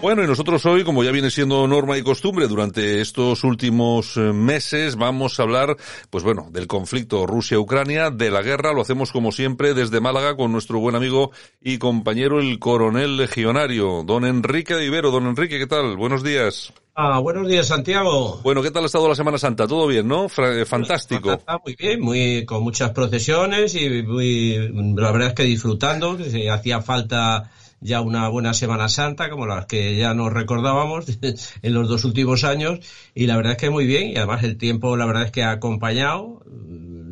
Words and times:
Bueno, 0.00 0.22
y 0.22 0.28
nosotros 0.28 0.64
hoy, 0.64 0.84
como 0.84 1.02
ya 1.02 1.10
viene 1.10 1.28
siendo 1.28 1.66
norma 1.66 1.98
y 1.98 2.02
costumbre 2.02 2.46
durante 2.46 3.00
estos 3.00 3.42
últimos 3.42 4.16
eh, 4.16 4.32
meses, 4.32 4.94
vamos 4.94 5.40
a 5.40 5.42
hablar, 5.42 5.76
pues 6.08 6.22
bueno, 6.22 6.46
del 6.52 6.68
conflicto 6.68 7.26
Rusia-Ucrania, 7.26 8.10
de 8.10 8.30
la 8.30 8.42
guerra. 8.42 8.72
Lo 8.72 8.82
hacemos 8.82 9.10
como 9.10 9.32
siempre 9.32 9.74
desde 9.74 10.00
Málaga 10.00 10.36
con 10.36 10.52
nuestro 10.52 10.78
buen 10.78 10.94
amigo 10.94 11.32
y 11.60 11.78
compañero, 11.78 12.38
el 12.38 12.60
coronel 12.60 13.16
legionario, 13.16 14.04
don 14.04 14.24
Enrique 14.24 14.74
de 14.74 14.86
Ibero. 14.86 15.10
Don 15.10 15.26
Enrique, 15.26 15.58
¿qué 15.58 15.66
tal? 15.66 15.96
Buenos 15.96 16.22
días. 16.22 16.72
Ah, 16.94 17.18
buenos 17.18 17.48
días, 17.48 17.66
Santiago. 17.66 18.40
Bueno, 18.44 18.62
¿qué 18.62 18.70
tal 18.70 18.84
ha 18.84 18.86
estado 18.86 19.08
la 19.08 19.16
Semana 19.16 19.38
Santa? 19.38 19.66
¿Todo 19.66 19.88
bien, 19.88 20.06
no? 20.06 20.26
Eh, 20.26 20.64
fantástico. 20.64 21.32
Está 21.32 21.58
muy 21.64 21.74
bien, 21.74 22.00
muy, 22.00 22.44
con 22.44 22.62
muchas 22.62 22.90
procesiones 22.90 23.74
y 23.74 24.04
muy, 24.04 24.70
la 24.94 25.10
verdad 25.10 25.28
es 25.28 25.34
que 25.34 25.42
disfrutando, 25.42 26.16
que 26.16 26.48
hacía 26.48 26.82
falta 26.82 27.50
ya 27.80 28.00
una 28.00 28.28
buena 28.28 28.54
Semana 28.54 28.88
Santa, 28.88 29.30
como 29.30 29.46
las 29.46 29.66
que 29.66 29.96
ya 29.96 30.14
nos 30.14 30.32
recordábamos 30.32 31.06
en 31.62 31.74
los 31.74 31.88
dos 31.88 32.04
últimos 32.04 32.44
años, 32.44 32.80
y 33.14 33.26
la 33.26 33.36
verdad 33.36 33.52
es 33.52 33.58
que 33.58 33.70
muy 33.70 33.86
bien, 33.86 34.08
y 34.08 34.16
además 34.16 34.42
el 34.44 34.56
tiempo 34.56 34.96
la 34.96 35.06
verdad 35.06 35.24
es 35.24 35.30
que 35.30 35.42
ha 35.42 35.52
acompañado, 35.52 36.42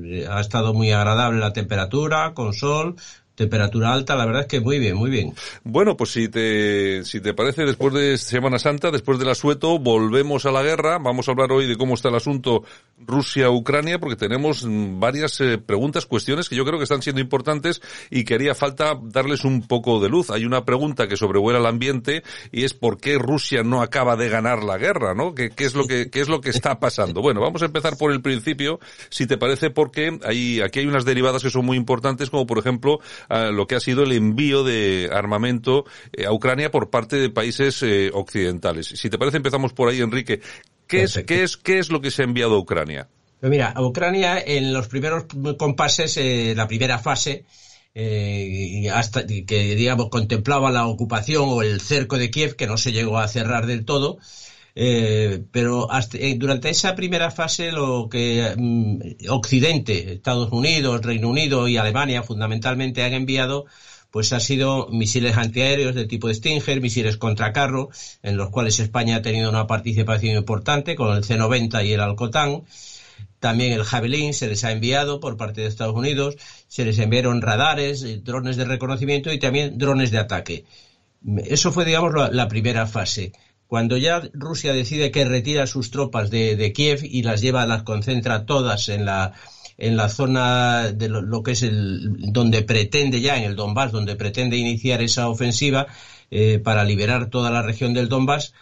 eh, 0.05 0.27
ha 0.29 0.41
estado 0.41 0.75
muy 0.75 0.91
agradable 0.93 1.41
la 1.41 1.53
temperatura, 1.53 2.35
con 2.35 2.53
sol, 2.53 2.97
temperatura 3.37 3.93
alta, 3.93 4.17
la 4.17 4.27
verdad 4.27 4.43
es 4.43 4.49
que 4.49 4.61
muy 4.61 4.79
bien, 4.79 4.97
muy 4.97 5.11
bien. 5.11 5.35
Bueno, 5.63 5.97
pues 5.97 6.11
si 6.11 6.29
te, 6.29 7.05
si 7.05 7.21
te 7.21 7.35
parece, 7.35 7.65
después 7.65 7.93
de 7.93 8.17
Semana 8.19 8.59
Santa, 8.59 8.91
después 8.91 9.19
del 9.19 9.29
asueto, 9.29 9.79
volvemos 9.79 10.47
a 10.47 10.51
la 10.51 10.63
guerra. 10.63 10.99
Vamos 10.99 11.29
a 11.29 11.33
hablar 11.33 11.53
hoy 11.53 11.67
de 11.67 11.77
cómo 11.77 11.95
está 11.95 12.09
el 12.09 12.17
asunto 12.17 12.65
Rusia-Ucrania, 12.99 13.99
porque 13.99 14.17
tenemos 14.17 14.65
varias 14.67 15.41
eh, 15.41 15.59
preguntas, 15.59 16.07
cuestiones 16.07 16.49
que 16.49 16.57
yo 16.57 16.65
creo 16.65 16.79
que 16.79 16.85
están 16.85 17.03
siendo 17.03 17.21
importantes 17.21 17.83
y 18.11 18.25
que 18.25 18.35
haría 18.35 18.55
falta 18.55 18.99
darles 19.03 19.45
un 19.45 19.67
poco 19.67 20.01
de 20.01 20.09
luz. 20.09 20.31
Hay 20.31 20.47
una 20.47 20.65
pregunta 20.65 21.07
que 21.07 21.17
sobrevuela 21.17 21.59
el 21.59 21.67
ambiente 21.67 22.23
y 22.53 22.65
es 22.65 22.73
por 22.73 22.99
qué 22.99 23.19
Rusia 23.19 23.63
no 23.63 23.83
acaba 23.83 24.17
de 24.17 24.31
ganar 24.31 24.63
la 24.63 24.79
guerra, 24.79 25.15
¿no? 25.15 25.35
¿Qué, 25.35 25.51
qué 25.51 25.67
es 25.67 25.75
lo 25.75 25.87
que, 25.87 26.11
qué 26.11 26.21
es 26.21 26.29
lo 26.29 26.41
que 26.41 26.51
está 26.51 26.81
pasando? 26.81 27.21
Bueno, 27.21 27.43
vamos 27.43 27.61
a 27.61 27.67
empezar 27.67 27.99
por 27.99 28.13
el 28.13 28.23
principio, 28.23 28.81
si 29.11 29.27
te 29.27 29.37
parece, 29.37 29.69
porque 29.69 30.19
hay, 30.25 30.63
aquí 30.63 30.81
hay 30.81 30.87
unas 30.87 31.05
derivadas 31.05 31.43
que 31.43 31.51
son 31.51 31.67
muy 31.67 31.77
importantes, 31.77 32.31
como 32.31 32.47
por 32.47 32.59
ejemplo, 32.59 32.99
lo 33.29 33.67
que 33.67 33.75
ha 33.75 33.81
sido 33.81 34.03
el 34.03 34.13
envío 34.13 34.65
de 34.65 35.11
armamento 35.13 35.85
eh, 36.13 36.27
a 36.27 36.33
Ucrania 36.33 36.71
por 36.71 36.91
parte 36.91 37.17
de 37.17 37.31
países 37.31 37.83
eh, 37.83 38.11
occidentales. 38.13 38.87
Si 38.87 39.11
te 39.11 39.19
parece, 39.19 39.39
empezamos 39.39 39.73
por 39.73 39.89
ahí, 39.89 40.01
Enrique. 40.01 40.41
¿Qué 40.87 41.03
es, 41.03 41.23
¿Qué 41.27 41.43
es, 41.43 41.57
qué 41.57 41.79
es 41.79 41.91
lo 41.91 42.01
que 42.01 42.11
se 42.11 42.23
ha 42.23 42.25
enviado 42.25 42.55
a 42.55 42.59
Ucrania? 42.59 43.09
Pues 43.41 43.51
mira, 43.51 43.71
a 43.71 43.83
Ucrania 43.83 44.39
en 44.39 44.73
los 44.73 44.89
primeros 44.89 45.25
compases, 45.59 46.17
eh, 46.17 46.55
la 46.57 46.67
primera 46.67 46.99
fase, 46.99 47.45
eh, 47.95 48.91
hasta 48.93 49.27
que 49.27 49.75
digamos 49.75 50.09
contemplaba 50.09 50.71
la 50.71 50.87
ocupación 50.87 51.45
o 51.47 51.63
el 51.63 51.81
cerco 51.81 52.19
de 52.19 52.31
Kiev, 52.31 52.57
que 52.57 52.67
no 52.67 52.77
se 52.77 52.93
llegó 52.93 53.19
a 53.19 53.29
cerrar 53.29 53.67
del 53.67 53.85
todo, 53.85 54.19
eh, 54.79 55.43
pero 55.51 55.91
hasta, 55.91 56.19
eh, 56.19 56.35
durante 56.37 56.69
esa 56.69 56.95
primera 56.95 57.31
fase 57.31 57.73
lo 57.73 58.11
que 58.11 58.55
mm, 58.57 59.31
Occidente, 59.31 60.13
Estados 60.13 60.53
Unidos, 60.53 61.01
Reino 61.03 61.31
Unido 61.31 61.67
y 61.67 61.79
Alemania 61.79 62.23
fundamentalmente 62.23 63.03
han 63.03 63.15
enviado 63.15 63.65
pues 64.11 64.33
ha 64.35 64.41
sido 64.41 64.89
misiles 64.91 65.37
antiaéreos 65.37 65.95
de 65.95 66.07
tipo 66.07 66.33
Stinger, 66.33 66.81
misiles 66.81 67.17
contra 67.17 67.53
carro, 67.53 67.91
en 68.23 68.37
los 68.37 68.51
cuales 68.51 68.79
España 68.81 69.17
ha 69.17 69.23
tenido 69.23 69.51
una 69.51 69.67
participación 69.67 70.37
importante 70.37 70.95
con 70.95 71.15
el 71.17 71.25
C-90 71.25 71.85
y 71.85 71.93
el 71.93 72.01
Alcotán. 72.01 72.63
También 73.41 73.73
el 73.73 73.85
Javelin 73.85 74.33
se 74.33 74.49
les 74.49 74.65
ha 74.65 74.73
enviado 74.73 75.21
por 75.21 75.37
parte 75.37 75.61
de 75.61 75.67
Estados 75.67 75.95
Unidos, 75.95 76.37
se 76.69 76.85
les 76.85 76.99
enviaron 76.99 77.43
radares, 77.43 78.03
eh, 78.03 78.21
drones 78.23 78.57
de 78.57 78.65
reconocimiento 78.65 79.33
y 79.33 79.39
también 79.39 79.77
drones 79.77 80.11
de 80.11 80.19
ataque. 80.19 80.65
Eso 81.45 81.73
fue, 81.73 81.85
digamos, 81.85 82.13
la 82.33 82.49
primera 82.49 82.87
fase. 82.87 83.33
Cuando 83.67 83.97
ya 83.97 84.23
Rusia 84.33 84.73
decide 84.73 85.11
que 85.11 85.25
retira 85.25 85.67
sus 85.67 85.91
tropas 85.91 86.31
de, 86.31 86.73
Kiev 86.73 87.01
y 87.03 87.23
las 87.23 87.41
lleva, 87.41 87.67
las 87.67 87.83
concentra 87.83 88.47
todas 88.47 88.89
en 88.89 89.05
la, 89.05 89.33
en 89.77 89.97
la 89.97 90.09
zona 90.09 90.93
de 90.93 91.09
lo, 91.09 91.43
que 91.43 91.53
es 91.53 91.63
el, 91.63 92.15
donde 92.33 92.63
pretende 92.63 93.21
ya, 93.21 93.37
en 93.37 93.45
el 93.45 93.57
Donbass, 93.57 93.91
donde 93.91 94.15
pretende 94.15 94.57
iniciar 94.57 95.03
esa 95.03 95.29
ofensiva 95.29 95.89
eh, 96.31 96.61
para 96.63 96.85
liberar 96.85 97.29
toda 97.29 97.51
la 97.51 97.63
región 97.63 97.93
del 97.93 98.09
Donbass, 98.09 98.55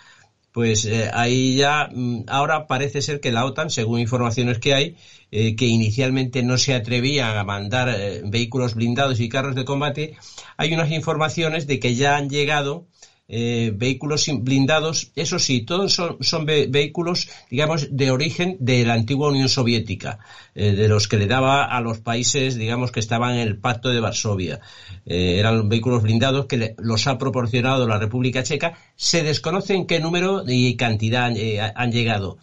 pues 0.52 0.86
eh, 0.86 1.10
ahí 1.12 1.56
ya, 1.56 1.88
mm, 1.92 2.24
ahora 2.28 2.66
parece 2.66 3.02
ser 3.02 3.20
que 3.20 3.32
la 3.32 3.44
OTAN, 3.44 3.68
según 3.70 4.00
informaciones 4.00 4.58
que 4.58 4.72
hay, 4.72 4.96
eh, 5.30 5.54
que 5.54 5.66
inicialmente 5.66 6.42
no 6.42 6.56
se 6.56 6.74
atrevían 6.74 7.36
a 7.36 7.44
mandar 7.44 7.94
vehículos 8.24 8.74
blindados 8.74 9.20
y 9.20 9.28
carros 9.28 9.54
de 9.54 9.64
combate, 9.66 10.16
hay 10.56 10.72
unas 10.72 10.90
informaciones 10.90 11.66
de 11.66 11.78
que 11.78 11.94
ya 11.94 12.16
han 12.16 12.30
llegado 12.30 12.86
eh, 13.26 13.72
vehículos 13.74 14.26
blindados, 14.40 15.10
eso 15.16 15.38
sí, 15.38 15.62
todos 15.62 15.94
son, 15.94 16.44
vehículos, 16.44 17.30
digamos, 17.50 17.88
de 17.90 18.10
origen 18.10 18.58
de 18.60 18.84
la 18.84 18.92
antigua 18.92 19.30
Unión 19.30 19.48
Soviética, 19.48 20.18
eh, 20.54 20.72
de 20.72 20.88
los 20.88 21.08
que 21.08 21.16
le 21.16 21.26
daba 21.26 21.64
a 21.64 21.80
los 21.80 22.00
países, 22.00 22.56
digamos, 22.56 22.92
que 22.92 23.00
estaban 23.00 23.36
en 23.36 23.48
el 23.48 23.56
Pacto 23.56 23.88
de 23.88 24.00
Varsovia. 24.00 24.60
Eh, 25.06 25.38
eran 25.38 25.70
vehículos 25.70 26.02
blindados 26.02 26.44
que 26.46 26.74
los 26.76 27.06
ha 27.06 27.16
proporcionado 27.16 27.88
la 27.88 27.98
República 27.98 28.42
Checa. 28.42 28.76
Se 28.94 29.22
desconoce 29.22 29.74
en 29.74 29.86
qué 29.86 30.00
número 30.00 30.44
y 30.46 30.76
cantidad 30.76 31.32
han 31.74 31.92
llegado. 31.92 32.36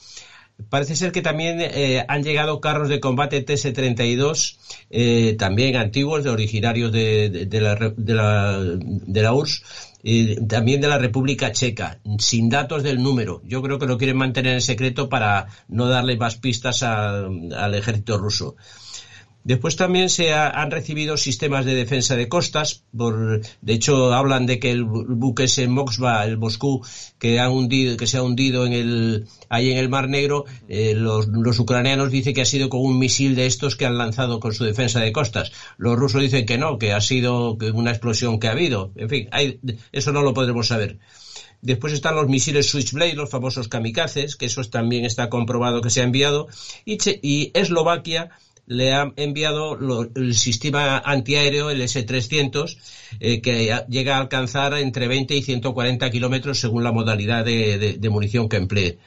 Parece 0.70 0.96
ser 0.96 1.12
que 1.12 1.24
también 1.24 1.60
han 2.08 2.24
llegado 2.24 2.62
carros 2.62 2.88
de 2.88 3.00
combate 3.00 3.44
TS-32, 3.44 5.38
también 5.38 5.76
antiguos, 5.76 6.24
de 6.24 6.30
originarios 6.30 6.92
de, 6.92 7.48
la, 7.52 7.76
de, 7.76 8.14
la, 8.14 8.60
de 8.62 9.22
la 9.24 9.34
URSS, 9.34 9.64
también 10.48 10.82
de 10.82 10.88
la 10.88 10.98
República 10.98 11.52
Checa, 11.52 12.00
sin 12.20 12.50
datos 12.50 12.84
del 12.84 13.02
número. 13.02 13.42
Yo 13.46 13.62
creo 13.62 13.80
que 13.80 13.86
lo 13.86 13.98
quieren 13.98 14.18
mantener 14.18 14.54
en 14.56 14.62
secreto 14.62 15.10
para 15.10 15.48
no 15.68 15.88
darle 15.88 16.18
más 16.18 16.38
pistas 16.38 16.84
al 16.84 17.76
ejército 17.76 18.18
ruso. 18.18 18.56
Después 19.44 19.76
también 19.76 20.10
se 20.10 20.34
han 20.34 20.70
recibido 20.70 21.18
sistemas 21.18 21.66
de 21.66 21.74
defensa 21.74 22.16
de 22.16 22.30
costas. 22.30 22.84
Por, 22.96 23.42
de 23.62 23.74
hecho, 23.74 24.14
hablan 24.14 24.46
de 24.46 24.60
que 24.60 24.72
el 24.72 24.84
buque 24.84 25.46
ese 25.46 25.68
Moskva, 25.68 26.24
el 26.26 26.38
Moscú, 26.38 26.86
que, 27.18 27.40
ha 27.40 27.50
hundido, 27.50 27.98
que 27.98 28.06
se 28.06 28.18
ha 28.18 28.24
hundido 28.24 28.66
en 28.68 28.74
el, 28.74 29.28
ahí 29.50 29.72
en 29.72 29.78
el 29.78 29.90
Mar 29.90 30.10
Negro, 30.10 30.46
eh, 30.68 30.94
los, 30.96 31.28
ucranianos 31.60 32.12
dicen 32.12 32.36
que 32.36 32.42
ha 32.42 32.46
sido 32.46 32.70
con 32.70 32.82
un 32.82 33.00
misil 33.00 33.36
de 33.36 33.48
estos 33.48 33.76
que 33.76 33.86
han 33.86 33.98
lanzado 33.98 34.40
con 34.40 34.54
su 34.54 34.64
defensa 34.64 35.00
de 35.00 35.12
costas. 35.12 35.52
Los 35.78 35.98
rusos 35.98 36.22
dicen 36.22 36.46
que 36.46 36.60
no, 36.60 36.78
que 36.78 36.94
ha 36.94 37.02
sido 37.02 37.58
una 37.74 37.92
explosión 37.92 38.40
que 38.40 38.48
ha 38.48 38.52
habido. 38.52 38.92
En 38.96 39.10
fin, 39.10 39.28
hay, 39.32 39.60
eso 39.92 40.12
no 40.12 40.22
lo 40.22 40.36
podremos 40.36 40.68
saber. 40.68 41.00
Después 41.64 41.94
están 41.94 42.16
los 42.16 42.28
misiles 42.28 42.70
Switchblade, 42.70 43.14
los 43.14 43.30
famosos 43.30 43.68
kamikazes, 43.68 44.36
que 44.36 44.48
eso 44.48 44.64
también 44.64 45.06
está 45.06 45.30
comprobado 45.30 45.82
que 45.82 45.92
se 45.92 46.02
ha 46.02 46.06
enviado. 46.06 46.48
Y, 46.86 46.98
y 47.22 47.52
Eslovaquia 47.54 48.32
le 48.72 48.94
ha 48.94 49.12
enviado 49.18 49.78
el 50.16 50.34
sistema 50.34 50.98
antiaéreo, 51.00 51.70
el 51.70 51.82
S-300, 51.82 52.78
eh, 53.20 53.42
que 53.42 53.84
llega 53.90 54.16
a 54.16 54.20
alcanzar 54.20 54.74
entre 54.76 55.08
20 55.08 55.36
y 55.36 55.42
140 55.42 56.10
kilómetros 56.10 56.60
según 56.60 56.84
la 56.84 56.94
modalidad 56.94 57.44
de 57.44 58.10
munición 58.10 58.48
que 58.48 58.58
emplee. 58.58 58.98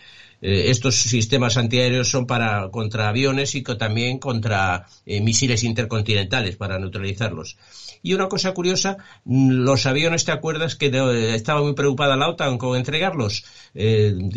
Eh, 0.43 0.71
estos 0.71 0.97
sistemas 0.97 1.57
antiaéreos 1.57 2.11
son 2.11 2.27
para 2.27 2.69
contra 2.71 3.09
aviones 3.09 3.55
y 3.55 3.63
también 3.63 4.19
contra 4.19 4.87
eh, 5.07 5.23
misiles 5.23 5.65
intercontinentales 5.65 6.57
para 6.57 6.79
neutralizarlos. 6.79 7.57
Y 8.03 8.13
una 8.13 8.29
cosa 8.29 8.53
curiosa, 8.53 8.99
mm, 9.25 9.51
los 9.65 9.87
aviones, 9.87 10.27
¿te 10.27 10.33
acuerdas 10.33 10.77
que 10.77 10.89
estaba 11.35 11.63
muy 11.63 11.73
preocupada 11.73 12.17
la 12.17 12.29
OTAN 12.29 12.59
con 12.59 12.77
entregarlos 12.77 13.45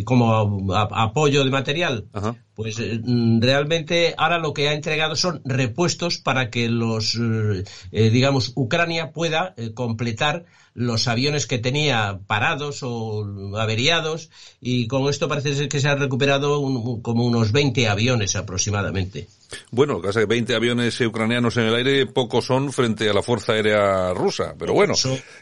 como 0.06 0.74
apoyo 0.74 1.44
de 1.44 1.52
material? 1.52 2.06
Pues 2.57 2.78
mm, 2.79 3.40
realmente 3.40 4.16
ahora 4.18 4.40
lo 4.40 4.51
que 4.51 4.68
ha 4.68 4.73
entregado 4.73 5.16
son 5.16 5.41
repuestos 5.45 6.18
para 6.18 6.50
que 6.50 6.68
los, 6.68 7.18
digamos, 7.92 8.51
Ucrania 8.56 9.12
pueda 9.12 9.54
completar 9.75 10.45
los 10.77 11.07
aviones 11.07 11.48
que 11.48 11.59
tenía 11.59 12.19
parados 12.27 12.81
o 12.83 13.25
averiados 13.57 14.30
y 14.59 14.88
con 14.88 15.07
esto 15.09 15.27
parece 15.27 15.56
ser 15.56 15.69
que 15.69 15.80
se 15.80 15.88
han 15.88 16.00
recuperado 16.00 16.62
como 17.01 17.25
unos 17.25 17.51
20 17.51 17.88
aviones 17.88 18.36
aproximadamente. 18.36 19.27
Bueno, 19.71 20.01
que 20.01 20.25
20 20.25 20.56
aviones 20.56 21.00
ucranianos 21.01 21.57
en 21.57 21.63
el 21.63 21.75
aire 21.75 22.06
pocos 22.06 22.45
son 22.45 22.71
frente 22.71 23.10
a 23.10 23.13
la 23.13 23.24
Fuerza 23.24 23.53
Aérea 23.53 24.13
rusa. 24.13 24.56
Pero 24.57 24.74
bueno, 24.74 24.94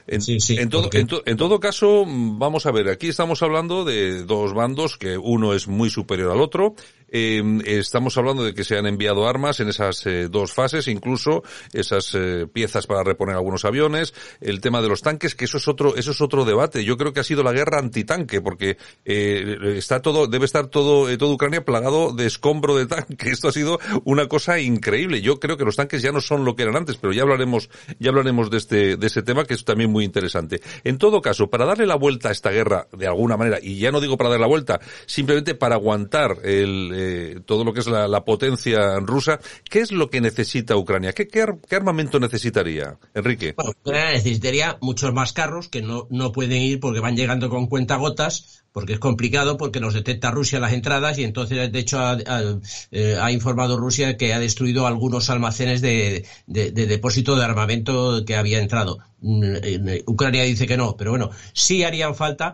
en, 0.08 0.70
todo, 0.70 0.90
en, 1.26 1.38
todo 1.38 1.60
caso, 1.60 2.06
vamos 2.08 2.66
a 2.66 2.72
ver, 2.72 2.90
aquí 2.90 3.08
estamos 3.08 3.42
hablando 3.42 3.84
de 3.84 4.24
dos 4.24 4.54
bandos, 4.54 4.98
que 4.98 5.18
uno 5.18 5.54
es 5.54 5.68
muy 5.68 5.90
superior 5.90 6.32
al 6.32 6.42
otro. 6.42 6.76
Eh, 7.10 7.44
estamos 7.66 8.18
hablando 8.18 8.44
de 8.44 8.54
que 8.54 8.64
se 8.64 8.78
han 8.78 8.86
enviado 8.86 9.28
armas 9.28 9.60
en 9.60 9.70
esas 9.70 10.06
eh, 10.06 10.28
dos 10.30 10.54
fases, 10.54 10.88
incluso 10.88 11.44
esas 11.74 12.14
eh, 12.16 12.48
piezas 12.52 12.88
para 12.88 13.04
reponer 13.04 13.36
algunos 13.36 13.66
aviones, 13.66 14.14
el 14.42 14.62
tema 14.62 14.82
de 14.82 14.90
los 14.90 15.02
tanques, 15.02 15.36
que 15.36 15.46
eso 15.46 15.58
es 15.58 15.68
otro, 15.68 15.96
eso 15.96 16.12
es 16.12 16.22
otro 16.22 16.46
debate. 16.46 16.84
Yo 16.84 16.98
creo 16.98 17.14
que 17.14 17.20
ha 17.20 17.24
sido 17.24 17.44
la 17.44 17.54
guerra 17.54 17.80
antitanque, 17.80 18.42
porque 18.42 18.78
está 19.06 20.02
todo, 20.02 20.28
debe 20.28 20.46
estar 20.46 20.68
todo, 20.68 21.16
toda 21.18 21.34
Ucrania 21.34 21.64
plagado 21.64 22.14
de 22.14 22.26
escombro 22.26 22.76
de 22.76 22.86
tanques. 22.86 23.32
Esto 23.36 23.50
ha 23.50 23.52
sido 23.52 23.80
una 24.04 24.28
cosa 24.28 24.60
increíble. 24.60 25.22
Yo 25.22 25.40
creo 25.40 25.58
que 25.58 25.66
los 25.66 25.76
tanques 25.76 26.02
ya 26.02 26.12
no 26.12 26.22
son 26.22 26.46
lo 26.46 26.56
que 26.56 26.64
eran 26.64 26.76
antes, 26.76 26.98
pero 26.98 27.14
ya 27.14 27.24
hablaremos, 27.24 27.70
ya 28.00 28.10
hablaremos 28.10 28.50
de 28.50 28.58
este, 28.58 28.98
de 28.98 29.08
ese 29.08 29.24
tema, 29.24 29.46
que 29.46 29.54
es 29.54 29.66
también 29.66 29.92
muy 29.92 30.06
interesante. 30.06 30.62
En 30.84 30.98
todo 30.98 31.22
caso, 31.22 31.50
para 31.50 31.66
darle 31.66 31.86
la 31.86 31.96
vuelta 31.96 32.30
a 32.30 32.32
esta 32.32 32.52
guerra 32.52 32.88
de 32.92 33.08
alguna 33.08 33.38
manera, 33.38 33.60
y 33.62 33.80
ya 33.80 33.92
no 33.92 34.02
digo 34.02 34.18
para 34.18 34.30
dar 34.30 34.40
la 34.40 34.48
vuelta, 34.48 34.80
simplemente 35.06 35.56
para 35.56 35.76
aguantar 35.76 36.38
el, 36.44 36.95
eh, 36.98 37.40
todo 37.46 37.64
lo 37.64 37.74
que 37.74 37.82
es 37.82 37.88
la, 37.88 38.24
potencia 38.24 39.00
rusa, 39.00 39.40
¿qué 39.70 39.80
es 39.80 39.92
lo 39.92 40.10
que 40.10 40.22
necesita 40.22 40.78
Ucrania? 40.78 41.12
¿Qué, 41.14 41.28
qué, 41.28 41.76
armamento 41.76 42.20
necesitaría, 42.20 42.98
Enrique? 43.14 43.54
Ucrania 43.58 44.14
necesitaría 44.14 44.78
muchos 44.82 45.14
más 45.14 45.34
carros 45.34 45.68
que 45.68 45.82
no, 45.82 46.08
no 46.10 46.32
pueden 46.32 46.62
ir 46.62 46.80
porque 46.80 47.02
van 47.02 47.18
llegando 47.18 47.50
con 47.50 47.68
cuentagotas, 47.68 48.64
porque 48.72 48.94
es 48.94 49.00
complicado, 49.00 49.58
porque 49.58 49.80
los 49.80 49.94
detecta 49.94 50.32
Rusia 50.32 50.60
las 50.60 50.74
entradas 50.74 51.18
y 51.18 51.24
entonces, 51.24 51.72
de 51.72 51.80
hecho, 51.80 52.00
ha, 52.00 52.18
eh, 52.92 53.18
informado 53.32 53.78
Rusia 53.78 54.18
que 54.18 54.34
ha 54.34 54.40
destruido 54.40 54.88
algunos 54.88 55.30
almacenes 55.30 55.82
de, 55.82 56.26
de, 56.48 56.72
de, 56.72 56.86
depósito 56.86 57.36
de 57.36 57.44
armamento 57.44 58.24
que 58.26 58.36
había 58.36 58.60
entrado. 58.60 59.00
Mm, 59.20 59.56
Ucrania 60.06 60.44
dice 60.44 60.68
que 60.68 60.78
no, 60.78 60.96
pero 60.96 61.12
bueno, 61.12 61.32
sí 61.54 61.84
harían 61.84 62.16
falta 62.16 62.54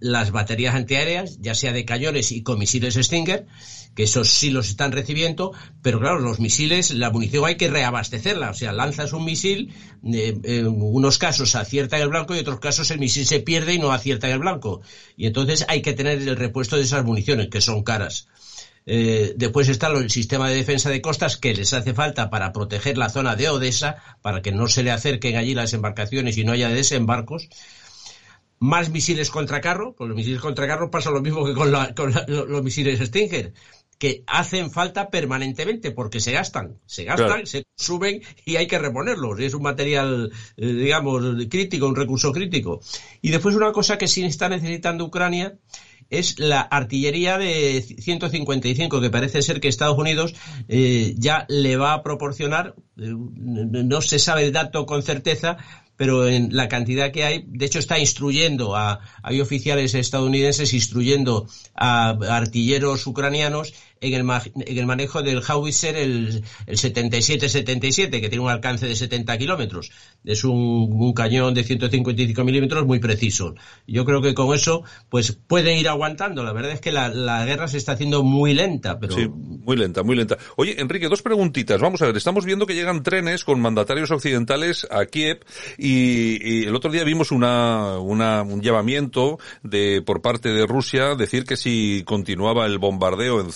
las 0.00 0.30
baterías 0.30 0.74
antiaéreas, 0.74 1.38
ya 1.40 1.54
sea 1.54 1.72
de 1.72 1.84
cañones 1.84 2.32
y 2.32 2.42
con 2.42 2.58
misiles 2.58 2.94
Stinger, 2.94 3.46
que 3.94 4.02
esos 4.02 4.30
sí 4.30 4.50
los 4.50 4.68
están 4.68 4.92
recibiendo, 4.92 5.52
pero 5.82 6.00
claro, 6.00 6.20
los 6.20 6.38
misiles, 6.38 6.90
la 6.92 7.10
munición 7.10 7.44
hay 7.46 7.56
que 7.56 7.68
reabastecerla, 7.68 8.50
o 8.50 8.54
sea, 8.54 8.72
lanzas 8.72 9.12
un 9.12 9.24
misil, 9.24 9.72
eh, 10.04 10.38
en 10.44 10.66
unos 10.66 11.18
casos 11.18 11.54
acierta 11.54 11.96
en 11.96 12.02
el 12.02 12.08
blanco 12.08 12.34
y 12.34 12.38
en 12.38 12.42
otros 12.42 12.60
casos 12.60 12.90
el 12.90 12.98
misil 12.98 13.26
se 13.26 13.40
pierde 13.40 13.74
y 13.74 13.78
no 13.78 13.92
acierta 13.92 14.28
en 14.28 14.34
el 14.34 14.38
blanco. 14.40 14.82
Y 15.16 15.26
entonces 15.26 15.64
hay 15.68 15.80
que 15.82 15.94
tener 15.94 16.18
el 16.18 16.36
repuesto 16.36 16.76
de 16.76 16.82
esas 16.82 17.04
municiones, 17.04 17.48
que 17.48 17.60
son 17.60 17.82
caras. 17.82 18.28
Eh, 18.86 19.34
después 19.36 19.68
está 19.68 19.88
el 19.88 20.10
sistema 20.10 20.48
de 20.48 20.56
defensa 20.56 20.90
de 20.90 21.00
costas 21.00 21.36
que 21.36 21.54
les 21.54 21.72
hace 21.74 21.94
falta 21.94 22.30
para 22.30 22.52
proteger 22.52 22.98
la 22.98 23.10
zona 23.10 23.36
de 23.36 23.48
Odessa, 23.48 23.96
para 24.22 24.42
que 24.42 24.52
no 24.52 24.68
se 24.68 24.82
le 24.82 24.90
acerquen 24.90 25.36
allí 25.36 25.54
las 25.54 25.72
embarcaciones 25.72 26.36
y 26.38 26.44
no 26.44 26.52
haya 26.52 26.68
desembarcos 26.68 27.48
más 28.60 28.90
misiles 28.90 29.30
contra 29.30 29.60
carro, 29.60 29.94
con 29.96 30.08
los 30.08 30.16
misiles 30.16 30.40
contra 30.40 30.66
carro 30.66 30.90
pasa 30.90 31.10
lo 31.10 31.22
mismo 31.22 31.44
que 31.44 31.54
con, 31.54 31.72
los 31.72 32.62
misiles 32.62 33.00
Stinger, 33.00 33.54
que 33.98 34.22
hacen 34.26 34.70
falta 34.70 35.10
permanentemente 35.10 35.90
porque 35.90 36.20
se 36.20 36.32
gastan, 36.32 36.78
se 36.86 37.04
gastan, 37.04 37.46
se 37.46 37.64
suben 37.74 38.22
y 38.44 38.56
hay 38.56 38.66
que 38.66 38.78
reponerlos. 38.78 39.40
Es 39.40 39.54
un 39.54 39.62
material, 39.62 40.30
eh, 40.56 40.66
digamos, 40.66 41.22
crítico, 41.48 41.86
un 41.86 41.96
recurso 41.96 42.32
crítico. 42.32 42.80
Y 43.22 43.30
después 43.30 43.56
una 43.56 43.72
cosa 43.72 43.98
que 43.98 44.08
sí 44.08 44.24
está 44.24 44.48
necesitando 44.48 45.04
Ucrania 45.04 45.58
es 46.10 46.38
la 46.38 46.60
artillería 46.60 47.38
de 47.38 47.82
155 47.82 49.00
que 49.00 49.10
parece 49.10 49.42
ser 49.42 49.60
que 49.60 49.68
Estados 49.68 49.96
Unidos 49.96 50.34
eh, 50.68 51.14
ya 51.16 51.46
le 51.48 51.76
va 51.76 51.94
a 51.94 52.02
proporcionar, 52.02 52.74
eh, 52.98 53.14
no 53.14 54.02
se 54.02 54.18
sabe 54.18 54.44
el 54.44 54.52
dato 54.52 54.86
con 54.86 55.02
certeza, 55.02 55.58
pero 56.00 56.26
en 56.28 56.56
la 56.56 56.66
cantidad 56.66 57.12
que 57.12 57.24
hay, 57.24 57.44
de 57.46 57.66
hecho 57.66 57.78
está 57.78 57.98
instruyendo 57.98 58.74
a, 58.74 59.00
hay 59.22 59.38
oficiales 59.42 59.92
estadounidenses 59.92 60.72
instruyendo 60.72 61.46
a 61.74 62.16
artilleros 62.30 63.06
ucranianos 63.06 63.74
en 64.00 64.14
el, 64.14 64.40
en 64.54 64.78
el 64.78 64.86
manejo 64.86 65.22
del 65.22 65.42
Howitzer, 65.46 65.96
el, 65.96 66.42
el 66.66 66.76
77-77, 66.76 68.10
que 68.10 68.28
tiene 68.28 68.40
un 68.40 68.50
alcance 68.50 68.86
de 68.86 68.96
70 68.96 69.36
kilómetros. 69.38 69.90
Es 70.24 70.44
un, 70.44 71.12
cañón 71.12 71.54
de 71.54 71.64
155 71.64 72.44
milímetros 72.44 72.86
muy 72.86 72.98
preciso. 72.98 73.54
Yo 73.86 74.04
creo 74.04 74.22
que 74.22 74.34
con 74.34 74.54
eso, 74.54 74.84
pues 75.08 75.32
pueden 75.32 75.78
ir 75.78 75.88
aguantando. 75.88 76.42
La 76.42 76.52
verdad 76.52 76.72
es 76.72 76.80
que 76.80 76.92
la, 76.92 77.08
la 77.08 77.44
guerra 77.44 77.68
se 77.68 77.76
está 77.76 77.92
haciendo 77.92 78.22
muy 78.22 78.54
lenta, 78.54 78.98
pero... 78.98 79.14
Sí, 79.14 79.28
muy 79.28 79.76
lenta, 79.76 80.02
muy 80.02 80.16
lenta. 80.16 80.38
Oye, 80.56 80.80
Enrique, 80.80 81.08
dos 81.08 81.22
preguntitas. 81.22 81.80
Vamos 81.80 82.00
a 82.02 82.06
ver, 82.06 82.16
estamos 82.16 82.44
viendo 82.44 82.66
que 82.66 82.74
llegan 82.74 83.02
trenes 83.02 83.44
con 83.44 83.60
mandatarios 83.60 84.10
occidentales 84.10 84.86
a 84.90 85.04
Kiev 85.06 85.44
y, 85.78 86.64
el 86.64 86.74
otro 86.74 86.90
día 86.90 87.04
vimos 87.04 87.32
una, 87.32 87.98
una, 87.98 88.42
un 88.42 88.60
llamamiento 88.60 89.38
de, 89.62 90.02
por 90.02 90.22
parte 90.22 90.50
de 90.50 90.66
Rusia, 90.66 91.14
decir 91.14 91.44
que 91.44 91.56
si 91.56 92.02
continuaba 92.06 92.66
el 92.66 92.78
bombardeo 92.78 93.40
en 93.40 93.52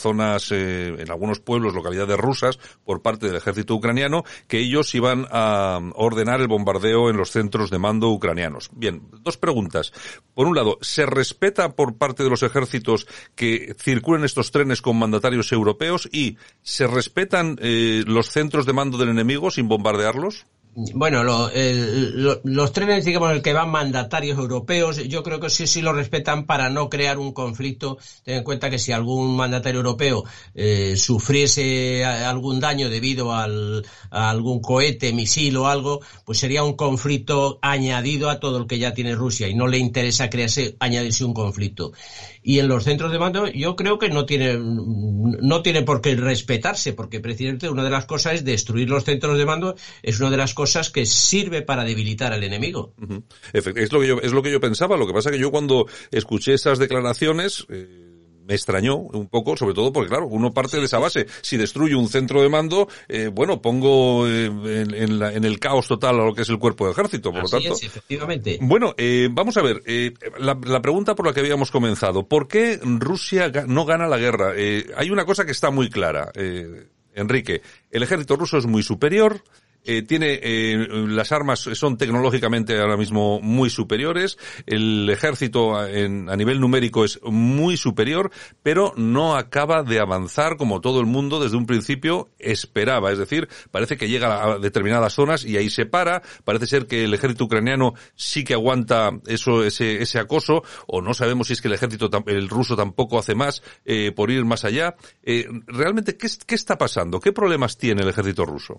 eh, 0.51 0.95
en 0.99 1.11
algunos 1.11 1.41
pueblos, 1.41 1.75
localidades 1.75 2.19
rusas, 2.19 2.59
por 2.85 3.03
parte 3.03 3.27
del 3.27 3.37
ejército 3.37 3.75
ucraniano, 3.75 4.25
que 4.49 4.59
ellos 4.59 4.95
iban 4.95 5.27
a 5.31 5.81
ordenar 5.95 6.41
el 6.41 6.49
bombardeo 6.49 7.11
en 7.11 7.17
los 7.17 7.31
centros 7.31 7.71
de 7.71 7.79
mando 7.79 8.09
ucranianos. 8.11 8.71
Bien, 8.73 9.03
dos 9.23 9.37
preguntas. 9.37 9.93
Por 10.35 10.47
un 10.47 10.55
lado, 10.55 10.79
¿se 10.81 11.07
respeta 11.07 11.75
por 11.75 11.97
parte 11.97 12.23
de 12.23 12.31
los 12.31 12.43
ejércitos 12.43 13.07
que 13.35 13.75
circulen 13.79 14.25
estos 14.25 14.51
trenes 14.51 14.83
con 14.83 14.99
mandatarios 14.99 15.53
europeos 15.53 16.09
y 16.13 16.39
se 16.63 16.87
respetan 16.87 17.57
eh, 17.61 18.03
los 18.07 18.31
centros 18.31 18.67
de 18.67 18.73
mando 18.73 18.99
del 18.99 19.11
enemigo 19.11 19.51
sin 19.51 19.69
bombardearlos? 19.69 20.47
Bueno, 20.76 21.23
los 21.23 22.73
trenes, 22.73 23.05
digamos, 23.05 23.31
el 23.31 23.43
que 23.43 23.53
van 23.53 23.71
mandatarios 23.71 24.37
europeos, 24.37 24.97
yo 24.97 25.23
creo 25.23 25.38
que 25.38 25.49
sí, 25.49 25.69
sí 25.69 25.82
lo 25.82 25.93
respetan 25.93 26.47
para 26.47 26.69
no 26.69 26.88
crear 26.88 27.19
un 27.19 27.32
conflicto. 27.32 27.99
Ten 28.25 28.38
en 28.38 28.44
cuenta 28.44 28.71
que 28.71 28.81
si 28.81 28.91
algún 28.91 29.37
mandatario 29.37 29.79
europeo 29.79 30.25
eh, 30.53 30.97
sufriese 30.97 32.05
algún 32.05 32.59
daño 32.59 32.91
debido 32.91 33.32
al, 33.32 33.87
a 34.11 34.31
algún 34.31 34.61
cohete, 34.61 35.12
misil 35.12 35.56
o 35.59 35.69
algo, 35.69 36.00
pues 36.25 36.38
sería 36.38 36.65
un 36.65 36.75
conflicto 36.75 37.61
añadido 37.62 38.29
a 38.29 38.41
todo 38.41 38.59
lo 38.59 38.67
que 38.67 38.81
ya 38.81 38.94
tiene 38.94 39.15
Rusia 39.15 39.47
y 39.47 39.55
no 39.55 39.69
le 39.69 39.79
interesa 39.79 40.29
crearse, 40.29 40.76
añadirse 40.81 41.25
un 41.25 41.35
conflicto. 41.35 41.93
Y 42.46 42.58
en 42.58 42.69
los 42.69 42.85
centros 42.85 43.11
de 43.11 43.19
mando 43.19 43.49
yo 43.49 43.75
creo 43.75 43.99
que 43.99 44.11
no 44.11 44.26
tiene, 44.26 44.58
no 44.58 45.62
tiene 45.62 45.82
por 45.82 46.02
qué 46.02 46.14
respetarse, 46.14 46.93
porque 46.93 47.19
precisamente 47.19 47.70
una 47.70 47.82
de 47.82 47.88
las 47.91 48.05
cosas 48.05 48.35
es 48.35 48.44
destruir 48.44 48.91
los 48.91 49.05
centros 49.05 49.38
de 49.38 49.46
mando, 49.46 49.76
es 50.02 50.20
una 50.20 50.31
de 50.31 50.37
las 50.37 50.52
cosas 50.52 50.91
que 50.91 51.06
sirve 51.06 51.62
para 51.62 51.85
debilitar 51.85 52.35
al 52.35 52.44
enemigo. 52.44 52.94
Es 53.55 53.93
lo 53.93 54.00
que 54.00 54.06
yo, 54.06 54.20
es 54.20 54.32
lo 54.32 54.43
que 54.43 54.52
yo 54.52 54.61
pensaba, 54.61 54.99
lo 54.99 55.06
que 55.06 55.14
pasa 55.14 55.31
que 55.31 55.38
yo 55.38 55.50
cuando 55.50 55.87
escuché 56.11 56.52
esas 56.52 56.79
declaraciones, 56.79 57.67
eh 57.70 58.13
me 58.46 58.55
extrañó 58.55 58.96
un 58.96 59.29
poco, 59.29 59.56
sobre 59.56 59.75
todo 59.75 59.93
porque, 59.93 60.08
claro, 60.08 60.26
uno 60.26 60.52
parte 60.52 60.79
de 60.79 60.85
esa 60.85 60.99
base. 60.99 61.26
Si 61.43 61.56
destruye 61.56 61.94
un 61.94 62.08
centro 62.08 62.43
de 62.43 62.49
mando, 62.49 62.88
eh, 63.08 63.29
bueno, 63.32 63.61
pongo 63.61 64.26
eh, 64.29 64.46
en, 64.46 65.23
en, 65.23 65.44
el 65.44 65.58
caos 65.58 65.88
total 65.88 66.20
a 66.20 66.25
lo 66.25 66.35
que 66.35 66.43
es 66.43 66.49
el 66.49 66.58
cuerpo 66.58 66.87
de 66.87 66.93
ejército, 66.93 67.32
por 67.32 67.43
lo 67.43 67.49
tanto. 67.49 67.73
Es, 67.73 67.82
efectivamente. 67.82 68.58
Bueno, 68.61 68.94
eh, 68.96 69.29
vamos 69.31 69.56
a 69.56 69.62
ver, 69.62 69.82
eh, 69.87 70.12
la, 70.38 70.58
la, 70.64 70.81
pregunta 70.81 71.14
por 71.14 71.26
la 71.26 71.32
que 71.32 71.41
habíamos 71.41 71.70
comenzado. 71.70 72.26
¿Por 72.29 72.49
qué 72.49 72.79
Rusia 72.82 73.50
no 73.67 73.85
gana 73.85 74.06
la 74.06 74.19
guerra? 74.19 74.52
Eh, 74.56 74.87
hay 74.97 75.11
una 75.11 75.25
cosa 75.25 75.44
que 75.44 75.52
está 75.52 75.70
muy 75.70 75.90
clara, 75.90 76.31
Enrique. 77.14 77.62
El 77.90 78.02
ejército 78.02 78.37
ruso 78.37 78.58
es 78.58 78.67
muy 78.67 78.82
superior, 78.82 79.43
eh, 79.85 80.03
tiene 80.03 80.41
eh, 80.43 80.87
las 81.09 81.33
armas 81.33 81.61
son 81.61 81.97
tecnológicamente 81.97 82.79
ahora 82.79 82.97
mismo 82.97 83.41
muy 83.41 83.71
superiores, 83.71 84.38
el 84.67 85.09
ejército 85.11 85.76
a, 85.76 85.91
en, 85.91 86.29
a, 86.29 86.37
nivel 86.37 86.61
numérico 86.61 87.05
es 87.05 87.21
muy 87.23 87.76
superior, 87.76 88.31
pero 88.62 88.93
no 88.97 89.37
acaba 89.37 89.83
de 89.83 90.00
avanzar 90.00 90.57
como 90.57 90.81
todo 90.81 91.00
el 91.00 91.07
mundo 91.07 91.41
desde 91.41 91.57
un 91.57 91.67
principio 91.67 92.31
esperaba, 92.38 93.12
es 93.12 93.19
decir, 93.19 93.49
parece 93.71 93.97
que 93.97 94.09
llega 94.09 94.45
a 94.45 94.59
determinadas 94.59 95.12
zonas 95.12 95.45
y 95.45 95.57
ahí 95.57 95.71
se 95.71 95.87
para, 95.87 96.23
parece 96.45 96.67
ser 96.67 96.87
que 96.87 97.05
el 97.05 97.14
ejército 97.14 97.45
ucraniano 97.45 97.95
sí 98.14 98.45
que 98.45 98.55
aguanta 98.55 99.11
eso 99.26 99.64
ese 99.64 100.03
ese 100.03 100.19
acoso 100.19 100.62
o 100.87 101.00
no 101.00 101.14
sabemos 101.14 101.49
si 101.49 101.55
es 101.55 101.61
que 101.61 101.69
el 101.69 101.75
ejército 101.75 102.11
el 102.26 102.49
ruso 102.49 102.76
tampoco 102.76 103.19
hace 103.19 103.35
más 103.35 103.62
eh, 103.85 104.12
por 104.12 104.31
ir 104.31 104.45
más 104.45 104.64
allá. 104.64 104.97
Eh, 105.23 105.47
realmente 105.67 106.17
qué, 106.17 106.29
qué 106.47 106.55
está 106.55 106.79
pasando, 106.79 107.21
qué 107.21 107.33
problemas 107.33 107.76
tiene 107.76 108.03
el 108.03 108.09
ejército 108.09 108.45
ruso 108.45 108.79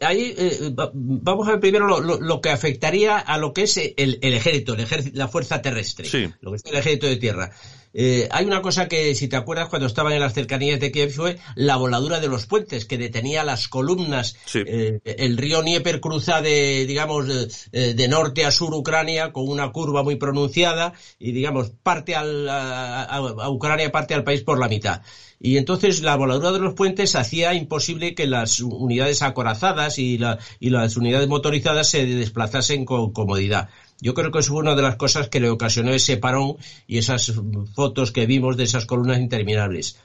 ahí 0.00 0.34
eh, 0.36 0.72
vamos 0.74 1.48
a 1.48 1.52
ver 1.52 1.60
primero 1.60 1.86
lo, 1.86 2.00
lo, 2.00 2.20
lo, 2.20 2.40
que 2.40 2.50
afectaría 2.50 3.18
a 3.18 3.38
lo 3.38 3.52
que 3.52 3.62
es 3.62 3.76
el, 3.76 4.18
el 4.20 4.34
ejército, 4.34 4.74
el 4.74 4.80
ejército, 4.80 5.16
la 5.16 5.28
fuerza 5.28 5.62
terrestre, 5.62 6.06
sí. 6.06 6.30
lo 6.40 6.50
que 6.50 6.56
es 6.56 6.64
el 6.66 6.76
ejército 6.76 7.06
de 7.06 7.16
tierra. 7.16 7.52
Eh, 7.92 8.28
hay 8.30 8.44
una 8.44 8.62
cosa 8.62 8.88
que, 8.88 9.14
si 9.14 9.28
te 9.28 9.36
acuerdas, 9.36 9.68
cuando 9.68 9.86
estaban 9.86 10.12
en 10.12 10.20
las 10.20 10.34
cercanías 10.34 10.80
de 10.80 10.92
Kiev 10.92 11.12
fue 11.12 11.38
la 11.56 11.76
voladura 11.76 12.20
de 12.20 12.28
los 12.28 12.46
puentes, 12.46 12.84
que 12.84 12.98
detenía 12.98 13.44
las 13.44 13.68
columnas. 13.68 14.36
Sí. 14.46 14.62
Eh, 14.66 15.00
el 15.04 15.36
río 15.36 15.62
Dnieper 15.62 16.00
cruza 16.00 16.40
de, 16.40 16.86
digamos, 16.86 17.26
de, 17.72 17.94
de, 17.94 18.08
norte 18.08 18.44
a 18.44 18.50
sur 18.50 18.74
Ucrania 18.74 19.32
con 19.32 19.48
una 19.48 19.70
curva 19.72 20.02
muy 20.02 20.16
pronunciada 20.16 20.92
y, 21.18 21.32
digamos, 21.32 21.70
parte 21.82 22.14
al, 22.14 22.48
a, 22.48 23.04
a 23.04 23.50
Ucrania, 23.50 23.90
parte 23.90 24.14
al 24.14 24.24
país 24.24 24.42
por 24.42 24.58
la 24.58 24.68
mitad. 24.68 25.02
Y 25.42 25.56
entonces 25.56 26.02
la 26.02 26.16
voladura 26.16 26.52
de 26.52 26.58
los 26.58 26.74
puentes 26.74 27.16
hacía 27.16 27.54
imposible 27.54 28.14
que 28.14 28.26
las 28.26 28.60
unidades 28.60 29.22
acorazadas 29.22 29.98
y, 29.98 30.18
la, 30.18 30.38
y 30.60 30.68
las 30.68 30.98
unidades 30.98 31.28
motorizadas 31.28 31.88
se 31.88 32.04
desplazasen 32.04 32.84
con 32.84 33.12
comodidad. 33.12 33.70
Yo 34.00 34.14
creo 34.14 34.30
que 34.30 34.42
fue 34.42 34.58
una 34.58 34.74
de 34.74 34.82
las 34.82 34.96
cosas 34.96 35.28
que 35.28 35.40
le 35.40 35.50
ocasionó 35.50 35.92
ese 35.92 36.16
parón 36.16 36.56
y 36.86 36.98
esas 36.98 37.32
fotos 37.74 38.12
que 38.12 38.26
vimos 38.26 38.56
de 38.56 38.64
esas 38.64 38.86
columnas 38.86 39.20
interminables. 39.20 39.96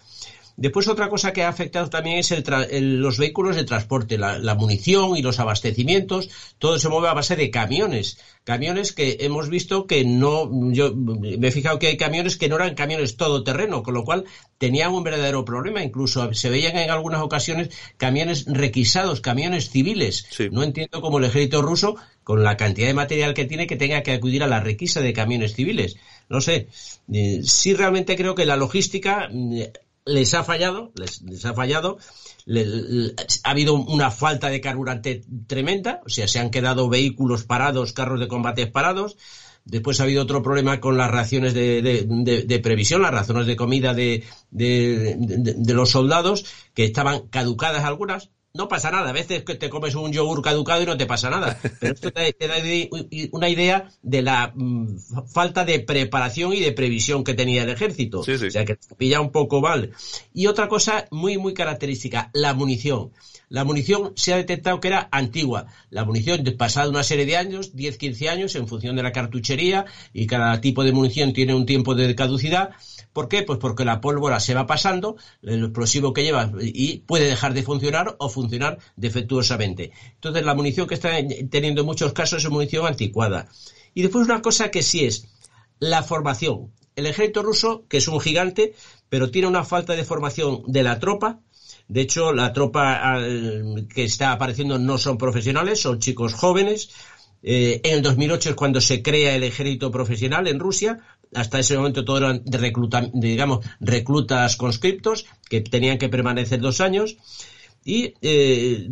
Después 0.58 0.88
otra 0.88 1.10
cosa 1.10 1.34
que 1.34 1.44
ha 1.44 1.50
afectado 1.50 1.90
también 1.90 2.18
es 2.18 2.32
el 2.32 3.02
los 3.02 3.18
vehículos 3.18 3.56
de 3.58 3.66
transporte, 3.66 4.18
la, 4.18 4.56
munición 4.56 5.18
y 5.18 5.22
los 5.22 5.40
abastecimientos, 5.40 6.30
todo 6.60 6.80
se 6.80 6.88
mueve 6.88 7.10
a 7.10 7.14
base 7.14 7.36
de 7.36 7.52
camiones, 7.52 8.20
camiones 8.46 8.94
que 8.94 9.18
hemos 9.22 9.50
visto 9.50 9.86
que 9.86 10.06
no, 10.06 10.50
yo 10.72 10.96
me 10.96 11.48
he 11.48 11.52
fijado 11.52 11.78
que 11.78 11.88
hay 11.88 11.98
camiones 11.98 12.38
que 12.38 12.48
no 12.48 12.56
eran 12.56 12.76
camiones 12.76 13.18
todoterreno, 13.18 13.84
con 13.84 13.96
lo 13.96 14.06
cual 14.06 14.24
tenían 14.58 14.94
un 14.94 15.04
verdadero 15.04 15.44
problema, 15.44 15.84
incluso 15.84 16.34
se 16.34 16.50
veían 16.50 16.78
en 16.78 16.90
algunas 16.90 17.22
ocasiones 17.22 17.70
camiones 17.98 18.46
requisados, 18.48 19.20
camiones 19.20 19.70
civiles. 19.70 20.26
No 20.52 20.64
entiendo 20.64 21.02
cómo 21.02 21.18
el 21.18 21.26
ejército 21.26 21.62
ruso, 21.62 21.98
con 22.24 22.44
la 22.44 22.56
cantidad 22.56 22.88
de 22.88 22.94
material 22.94 23.34
que 23.34 23.46
tiene, 23.46 23.68
que 23.68 23.76
tenga 23.76 24.04
que 24.04 24.14
acudir 24.14 24.42
a 24.42 24.48
la 24.48 24.62
requisa 24.62 25.02
de 25.02 25.14
camiones 25.14 25.54
civiles. 25.54 25.98
No 26.30 26.42
sé, 26.42 26.70
eh, 27.12 27.42
sí 27.44 27.74
realmente 27.74 28.16
creo 28.16 28.36
que 28.36 28.46
la 28.46 28.56
logística 28.56 29.30
eh, 29.32 29.74
les 30.06 30.34
ha 30.34 30.44
fallado, 30.44 30.92
les, 30.96 31.46
ha 31.46 31.54
fallado, 31.54 31.98
ha 33.44 33.50
habido 33.50 33.74
una 33.74 34.12
falta 34.12 34.50
de 34.50 34.62
carburante 34.62 35.24
tremenda, 35.48 36.02
o 36.06 36.10
sea, 36.10 36.28
se 36.28 36.40
han 36.40 36.52
quedado 36.52 36.90
vehículos 36.90 37.44
parados, 37.44 37.94
carros 37.94 38.20
de 38.20 38.28
combate 38.28 38.68
parados, 38.68 39.18
Después 39.66 40.00
ha 40.00 40.04
habido 40.04 40.22
otro 40.22 40.44
problema 40.44 40.80
con 40.80 40.96
las 40.96 41.10
raciones 41.10 41.56
de, 41.56 42.60
previsión, 42.62 43.02
las 43.02 43.12
razones 43.12 43.48
de 43.48 43.56
comida 43.56 43.96
de, 43.96 44.24
los 45.68 45.90
soldados, 45.90 46.46
que 46.76 46.86
estaban 46.86 47.28
caducadas 47.30 47.84
algunas, 47.84 48.30
no 48.56 48.68
pasa 48.68 48.90
nada. 48.90 49.10
A 49.10 49.14
veces 49.14 49.44
que 49.44 49.56
te 49.56 49.70
comes 49.70 49.94
un 49.96 50.12
yogur 50.12 50.42
caducado 50.42 50.82
y 50.82 50.86
no 50.86 50.98
te 50.98 51.06
pasa 51.06 51.30
nada. 51.30 51.60
Pero 51.80 51.94
esto 51.94 52.12
te, 52.12 52.36
da 52.40 52.56
una 53.32 53.50
idea 53.50 53.90
de 54.02 54.22
la 54.22 54.52
mm, 54.56 54.98
falta 55.28 55.66
de 55.66 55.80
preparación 55.82 56.54
y 56.54 56.62
de 56.62 56.72
previsión 56.72 57.24
que 57.24 57.34
tenía 57.34 57.64
el 57.64 57.70
ejército. 57.70 58.22
O 58.22 58.24
sea, 58.24 58.66
que 58.66 58.76
te 58.76 58.96
pilla 58.96 59.20
un 59.20 59.32
poco 59.32 59.62
mal. 59.62 59.92
Y 60.34 60.48
otra 60.48 60.68
cosa 60.68 61.08
muy, 61.12 61.38
muy 61.38 61.54
característica, 61.54 62.32
la 62.34 62.54
munición. 62.54 63.12
La 63.50 63.64
munición 63.64 64.14
se 64.16 64.34
ha 64.34 64.38
detectado 64.38 64.80
que 64.80 64.88
era 64.88 65.08
antigua. 65.12 65.68
La 65.90 66.04
munición, 66.06 66.44
pasada 66.58 66.90
una 66.90 67.04
serie 67.04 67.26
de 67.26 67.38
años, 67.38 67.76
10, 67.76 67.98
15 67.98 68.30
años, 68.30 68.56
en 68.56 68.68
función 68.68 68.96
de 68.96 69.04
la 69.04 69.12
cartuchería, 69.12 69.86
y 70.14 70.26
cada 70.26 70.62
tipo 70.62 70.84
de 70.84 70.94
munición 70.94 71.34
tiene 71.34 71.54
un 71.54 71.66
tiempo 71.66 71.94
de 71.94 72.16
caducidad, 72.16 72.72
¿Por 73.16 73.30
qué? 73.30 73.44
Pues 73.44 73.60
porque 73.60 73.86
la 73.86 74.02
pólvora 74.02 74.42
se 74.42 74.54
va 74.54 74.68
pasando, 74.68 75.16
el 75.42 75.64
explosivo 75.64 76.12
que 76.12 76.24
lleva, 76.24 76.52
y 76.60 76.98
puede 76.98 77.28
dejar 77.28 77.54
de 77.54 77.64
funcionar 77.64 78.18
o 78.20 78.28
funcionar 78.28 78.45
defectuosamente. 78.96 79.92
Entonces, 80.14 80.44
la 80.46 80.56
munición 80.56 80.88
que 80.88 80.96
está 80.96 81.12
teniendo 81.50 81.82
en 81.82 81.88
muchos 81.88 82.14
casos 82.14 82.44
es 82.44 82.50
munición 82.50 82.86
anticuada. 82.86 83.48
Y 83.94 84.02
después 84.02 84.26
una 84.26 84.42
cosa 84.42 84.72
que 84.72 84.84
sí 84.84 85.06
es 85.06 85.28
la 85.80 86.04
formación. 86.04 86.72
El 86.96 87.08
ejército 87.08 87.44
ruso, 87.44 87.86
que 87.90 87.98
es 87.98 88.08
un 88.08 88.20
gigante, 88.20 88.74
pero 89.10 89.32
tiene 89.32 89.48
una 89.48 89.64
falta 89.64 89.94
de 89.94 90.06
formación 90.06 90.64
de 90.68 90.84
la 90.84 91.00
tropa. 91.00 91.40
De 91.88 92.02
hecho, 92.02 92.34
la 92.34 92.54
tropa 92.54 93.20
que 93.94 94.04
está 94.04 94.32
apareciendo 94.32 94.80
no 94.80 94.98
son 94.98 95.18
profesionales, 95.18 95.82
son 95.82 96.00
chicos 96.00 96.34
jóvenes. 96.34 96.90
Eh, 97.44 97.82
en 97.84 97.98
el 97.98 98.02
2008 98.02 98.50
es 98.50 98.56
cuando 98.56 98.82
se 98.82 99.04
crea 99.04 99.36
el 99.36 99.44
ejército 99.44 99.92
profesional 99.92 100.48
en 100.48 100.60
Rusia, 100.60 101.00
hasta 101.34 101.60
ese 101.60 101.78
momento 101.78 102.06
todo 102.06 102.18
eran 102.18 102.42
recluta, 102.46 103.08
digamos, 103.14 103.66
reclutas 103.80 104.56
conscriptos 104.56 105.26
que 105.50 105.62
tenían 105.62 105.98
que 105.98 106.10
permanecer 106.10 106.60
dos 106.60 106.82
años. 106.82 107.18
Y 107.88 108.16
eh, 108.24 108.90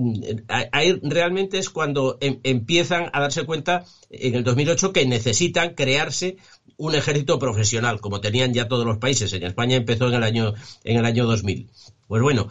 ahí 0.72 1.00
realmente 1.02 1.58
es 1.58 1.72
cuando 1.72 2.20
em, 2.22 2.40
empiezan 2.44 3.10
a 3.12 3.22
darse 3.22 3.44
cuenta 3.44 3.86
en 4.12 4.36
el 4.36 4.44
2008 4.44 4.94
que 4.94 5.08
necesitan 5.08 5.74
crearse 5.74 6.38
un 6.78 6.94
ejército 6.94 7.40
profesional, 7.40 8.00
como 8.00 8.22
tenían 8.22 8.54
ya 8.54 8.68
todos 8.68 8.86
los 8.86 9.00
países. 9.00 9.34
En 9.34 9.44
España 9.44 9.78
empezó 9.78 10.10
en 10.10 10.14
el 10.14 10.24
año, 10.24 10.54
en 10.84 10.98
el 10.98 11.06
año 11.06 11.26
2000. 11.26 11.72
Pues 12.08 12.22
bueno, 12.22 12.50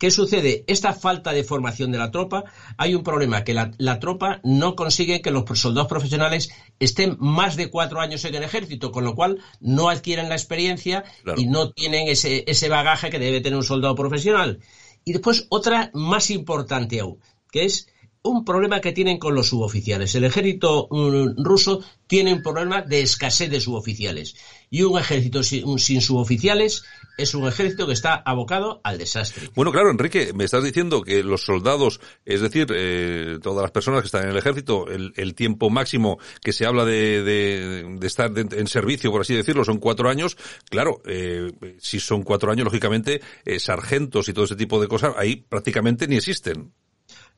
¿Qué 0.00 0.10
sucede? 0.10 0.64
Esta 0.66 0.94
falta 0.94 1.34
de 1.34 1.44
formación 1.44 1.92
de 1.92 1.98
la 1.98 2.10
tropa, 2.10 2.44
hay 2.78 2.94
un 2.94 3.02
problema, 3.02 3.44
que 3.44 3.52
la, 3.52 3.98
tropa 4.00 4.40
no 4.42 4.74
consigue 4.74 5.20
que 5.20 5.30
los 5.30 5.44
soldados 5.58 5.90
profesionales 5.90 6.50
estén 6.78 7.18
más 7.20 7.54
de 7.54 7.68
cuatro 7.68 8.00
años 8.00 8.24
en 8.24 8.34
el 8.34 8.42
ejército, 8.42 8.92
con 8.92 9.04
lo 9.04 9.14
cual 9.14 9.40
no 9.60 9.90
adquieren 9.90 10.30
la 10.30 10.36
experiencia 10.36 11.04
y 11.36 11.44
no 11.44 11.72
tienen 11.72 12.08
ese, 12.08 12.44
ese 12.46 12.70
bagaje 12.70 13.10
que 13.10 13.18
debe 13.18 13.42
tener 13.42 13.58
un 13.58 13.62
soldado 13.62 13.94
profesional. 13.94 14.60
Y 15.04 15.12
después 15.12 15.46
otra 15.48 15.90
más 15.94 16.30
importante 16.30 17.00
aún, 17.00 17.18
que 17.50 17.64
es 17.64 17.86
un 18.22 18.44
problema 18.44 18.80
que 18.80 18.92
tienen 18.92 19.18
con 19.18 19.34
los 19.34 19.48
suboficiales. 19.48 20.14
El 20.14 20.24
ejército 20.24 20.88
mm, 20.90 21.42
ruso 21.42 21.82
tiene 22.06 22.34
un 22.34 22.42
problema 22.42 22.82
de 22.82 23.00
escasez 23.00 23.50
de 23.50 23.60
suboficiales. 23.60 24.34
Y 24.68 24.82
un 24.82 24.98
ejército 24.98 25.42
sin, 25.42 26.00
suboficiales 26.00 26.82
es 27.22 27.34
un 27.34 27.46
ejército 27.46 27.86
que 27.86 27.92
está 27.92 28.14
abocado 28.14 28.80
al 28.84 28.98
desastre. 28.98 29.48
Bueno, 29.54 29.72
claro, 29.72 29.90
Enrique, 29.90 30.32
me 30.34 30.44
estás 30.44 30.64
diciendo 30.64 31.02
que 31.02 31.22
los 31.22 31.44
soldados, 31.44 32.00
es 32.24 32.40
decir, 32.40 32.66
eh, 32.74 33.38
todas 33.42 33.62
las 33.62 33.70
personas 33.70 34.00
que 34.00 34.06
están 34.06 34.24
en 34.24 34.30
el 34.30 34.36
ejército, 34.36 34.86
el, 34.88 35.34
tiempo 35.34 35.70
máximo 35.70 36.18
que 36.42 36.52
se 36.52 36.66
habla 36.66 36.84
de, 36.84 37.98
estar 38.02 38.30
en 38.36 38.66
servicio, 38.66 39.10
por 39.10 39.22
así 39.22 39.34
decirlo, 39.34 39.64
son 39.64 39.78
cuatro 39.78 40.08
años. 40.08 40.36
Claro, 40.68 41.00
eh, 41.06 41.52
si 41.78 42.00
son 42.00 42.22
cuatro 42.22 42.50
años, 42.50 42.64
lógicamente, 42.64 43.20
eh, 43.44 43.58
sargentos 43.60 44.28
y 44.28 44.32
todo 44.32 44.44
ese 44.44 44.56
tipo 44.56 44.80
de 44.80 44.88
cosas, 44.88 45.14
ahí 45.16 45.36
prácticamente 45.36 46.06
ni 46.08 46.16
existen. 46.16 46.72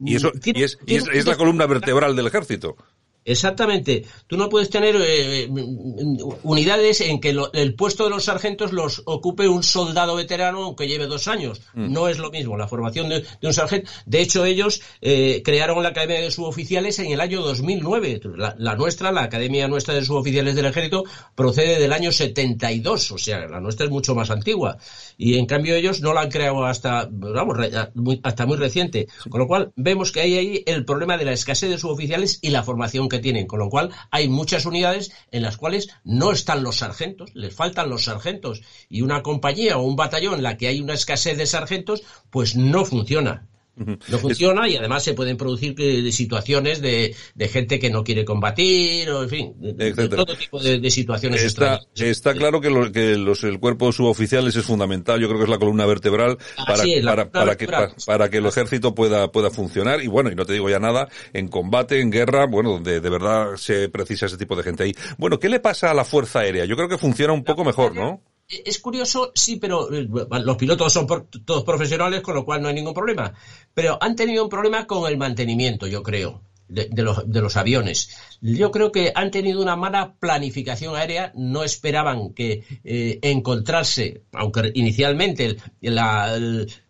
Y 0.00 0.16
eso 0.16 0.32
y 0.44 0.62
es, 0.62 0.78
y 0.86 0.96
es, 0.96 1.26
la 1.26 1.36
columna 1.36 1.66
vertebral 1.66 2.16
del 2.16 2.26
ejército. 2.26 2.76
Exactamente. 3.24 4.04
Tú 4.26 4.36
no 4.36 4.48
puedes 4.48 4.70
tener 4.70 4.96
eh, 4.98 5.48
unidades 6.42 7.00
en 7.00 7.20
que 7.20 7.36
el 7.52 7.74
puesto 7.74 8.04
de 8.04 8.10
los 8.10 8.24
sargentos 8.24 8.72
los 8.72 9.02
ocupe 9.04 9.48
un 9.48 9.62
soldado 9.62 10.16
veterano 10.16 10.64
aunque 10.64 10.88
lleve 10.88 11.06
dos 11.06 11.28
años. 11.28 11.60
Mm. 11.74 11.92
No 11.92 12.08
es 12.08 12.18
lo 12.18 12.30
mismo 12.30 12.56
la 12.56 12.68
formación 12.68 13.08
de, 13.08 13.24
un 13.42 13.54
sargento. 13.54 13.90
De 14.06 14.20
hecho, 14.20 14.44
ellos 14.44 14.82
eh, 15.00 15.42
crearon 15.44 15.82
la 15.82 15.90
Academia 15.90 16.20
de 16.20 16.30
Suboficiales 16.30 16.98
en 16.98 17.12
el 17.12 17.20
año 17.20 17.42
2009. 17.42 18.20
La, 18.36 18.54
la, 18.58 18.76
nuestra, 18.76 19.12
la 19.12 19.22
Academia 19.22 19.68
nuestra 19.68 19.94
de 19.94 20.04
Suboficiales 20.04 20.54
del 20.54 20.66
Ejército, 20.66 21.04
procede 21.34 21.78
del 21.78 21.92
año 21.92 22.12
72. 22.12 23.12
O 23.12 23.18
sea, 23.18 23.46
la 23.46 23.60
nuestra 23.60 23.86
es 23.86 23.92
mucho 23.92 24.14
más 24.14 24.30
antigua 24.30 24.78
y 25.16 25.38
en 25.38 25.46
cambio 25.46 25.74
ellos 25.74 26.00
no 26.00 26.12
la 26.12 26.22
han 26.22 26.30
creado 26.30 26.64
hasta, 26.64 27.08
vamos, 27.10 27.58
hasta 28.22 28.46
muy 28.46 28.56
reciente. 28.56 29.06
Con 29.28 29.40
lo 29.40 29.46
cual 29.46 29.72
vemos 29.76 30.12
que 30.12 30.20
hay 30.20 30.36
ahí 30.36 30.62
el 30.66 30.84
problema 30.84 31.16
de 31.16 31.24
la 31.24 31.32
escasez 31.32 31.70
de 31.70 31.78
suboficiales 31.78 32.38
y 32.42 32.50
la 32.50 32.62
formación 32.62 33.08
que 33.12 33.20
tienen. 33.20 33.46
Con 33.46 33.60
lo 33.60 33.68
cual 33.68 33.90
hay 34.10 34.28
muchas 34.28 34.66
unidades 34.66 35.12
en 35.30 35.42
las 35.42 35.56
cuales 35.56 35.90
no 36.02 36.32
están 36.32 36.64
los 36.64 36.78
sargentos, 36.78 37.30
les 37.34 37.54
faltan 37.54 37.90
los 37.90 38.04
sargentos 38.04 38.62
y 38.88 39.02
una 39.02 39.22
compañía 39.22 39.78
o 39.78 39.82
un 39.82 39.94
batallón 39.94 40.34
en 40.34 40.42
la 40.42 40.56
que 40.56 40.66
hay 40.66 40.80
una 40.80 40.94
escasez 40.94 41.38
de 41.38 41.46
sargentos, 41.46 42.02
pues 42.30 42.56
no 42.56 42.84
funciona. 42.84 43.46
No 43.74 44.18
funciona 44.18 44.68
y 44.68 44.76
además 44.76 45.02
se 45.02 45.14
pueden 45.14 45.36
producir 45.36 45.74
situaciones 46.12 46.82
de, 46.82 47.14
gente 47.50 47.78
que 47.78 47.90
no 47.90 48.04
quiere 48.04 48.24
combatir, 48.24 49.10
o 49.10 49.22
en 49.22 49.28
fin, 49.28 49.54
todo 50.10 50.36
tipo 50.36 50.60
de, 50.60 50.90
situaciones. 50.90 51.42
Está, 51.42 51.80
está 51.94 52.34
claro 52.34 52.60
que, 52.60 52.68
que 52.92 53.16
los, 53.16 53.44
el 53.44 53.58
cuerpo 53.58 53.92
suboficiales 53.92 54.56
es 54.56 54.64
fundamental, 54.64 55.20
yo 55.20 55.28
creo 55.28 55.38
que 55.38 55.44
es 55.44 55.50
la 55.50 55.58
columna 55.58 55.86
vertebral 55.86 56.38
para, 56.56 57.30
para, 57.30 57.56
que, 57.56 57.66
para, 58.06 58.28
que 58.28 58.36
el 58.36 58.46
ejército 58.46 58.94
pueda, 58.94 59.32
pueda 59.32 59.50
funcionar 59.50 60.02
y 60.02 60.06
bueno, 60.06 60.30
y 60.30 60.34
no 60.34 60.44
te 60.44 60.52
digo 60.52 60.68
ya 60.68 60.78
nada, 60.78 61.08
en 61.32 61.48
combate, 61.48 62.00
en 62.00 62.10
guerra, 62.10 62.46
bueno, 62.46 62.70
donde 62.70 63.00
de 63.00 63.10
verdad 63.10 63.56
se 63.56 63.88
precisa 63.88 64.26
ese 64.26 64.36
tipo 64.36 64.54
de 64.54 64.62
gente 64.62 64.84
ahí. 64.84 64.94
Bueno, 65.16 65.38
¿qué 65.38 65.48
le 65.48 65.60
pasa 65.60 65.90
a 65.90 65.94
la 65.94 66.04
Fuerza 66.04 66.40
Aérea? 66.40 66.66
Yo 66.66 66.76
creo 66.76 66.88
que 66.88 66.98
funciona 66.98 67.32
un 67.32 67.44
poco 67.44 67.64
mejor, 67.64 67.94
¿no? 67.94 68.20
Es 68.64 68.78
curioso, 68.78 69.32
sí, 69.34 69.56
pero 69.56 69.92
eh, 69.92 70.08
los 70.44 70.56
pilotos 70.56 70.92
son 70.92 71.06
todos 71.44 71.64
profesionales, 71.64 72.20
con 72.20 72.34
lo 72.34 72.44
cual 72.44 72.62
no 72.62 72.68
hay 72.68 72.74
ningún 72.74 72.94
problema. 72.94 73.32
Pero 73.74 73.98
han 74.00 74.16
tenido 74.16 74.44
un 74.44 74.50
problema 74.50 74.86
con 74.86 75.10
el 75.10 75.16
mantenimiento, 75.16 75.86
yo 75.86 76.02
creo, 76.02 76.42
de, 76.68 77.02
los, 77.02 77.56
aviones. 77.56 78.10
Yo 78.40 78.70
creo 78.70 78.92
que 78.92 79.12
han 79.14 79.30
tenido 79.30 79.60
una 79.60 79.76
mala 79.76 80.14
planificación 80.18 80.96
aérea, 80.96 81.32
no 81.34 81.64
esperaban 81.64 82.32
que 82.34 82.64
eh, 82.84 83.18
encontrarse, 83.22 84.22
aunque 84.32 84.70
inicialmente 84.74 85.56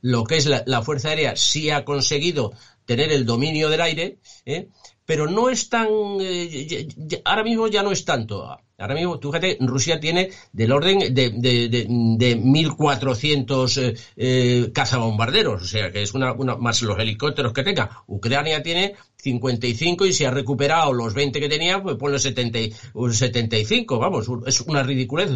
lo 0.00 0.25
que 0.25 0.37
es 0.37 0.47
la, 0.47 0.83
Fuerza 0.83 1.09
Aérea 1.09 1.37
sí 1.37 1.71
ha 1.71 1.85
conseguido 1.85 2.52
tener 2.85 3.12
el 3.12 3.25
dominio 3.25 3.69
del 3.69 3.81
aire, 3.81 4.19
¿eh? 4.45 4.69
pero 5.04 5.26
no 5.26 5.49
es 5.50 5.69
tan, 5.69 5.88
ahora 7.25 7.45
mismo 7.45 7.66
ya 7.69 7.83
no 7.83 7.92
es 7.92 8.04
tanto. 8.04 8.59
Ahora 8.82 8.96
mismo, 8.96 9.20
tú 9.20 9.30
fíjate, 9.30 9.58
Rusia 9.60 10.00
tiene 10.00 10.30
del 10.52 10.72
orden 10.72 11.14
de, 11.14 11.30
de, 11.30 11.68
de, 11.68 11.86
de 11.86 12.36
1.400 12.36 13.80
eh, 13.80 13.94
eh, 14.16 14.72
cazabombarderos, 14.74 15.62
o 15.62 15.66
sea, 15.66 15.92
que 15.92 16.02
es 16.02 16.12
una, 16.14 16.32
una, 16.32 16.56
más 16.56 16.82
los 16.82 16.98
helicópteros 16.98 17.52
que 17.52 17.62
tenga. 17.62 18.02
Ucrania 18.08 18.60
tiene 18.60 18.96
55 19.18 20.04
y 20.06 20.12
si 20.12 20.24
ha 20.24 20.32
recuperado 20.32 20.92
los 20.92 21.14
20 21.14 21.38
que 21.38 21.48
tenía, 21.48 21.80
pues 21.80 21.94
pone 21.94 22.18
70, 22.18 22.58
75, 23.12 24.00
vamos, 24.00 24.28
es 24.46 24.60
una 24.62 24.82
ridiculez. 24.82 25.30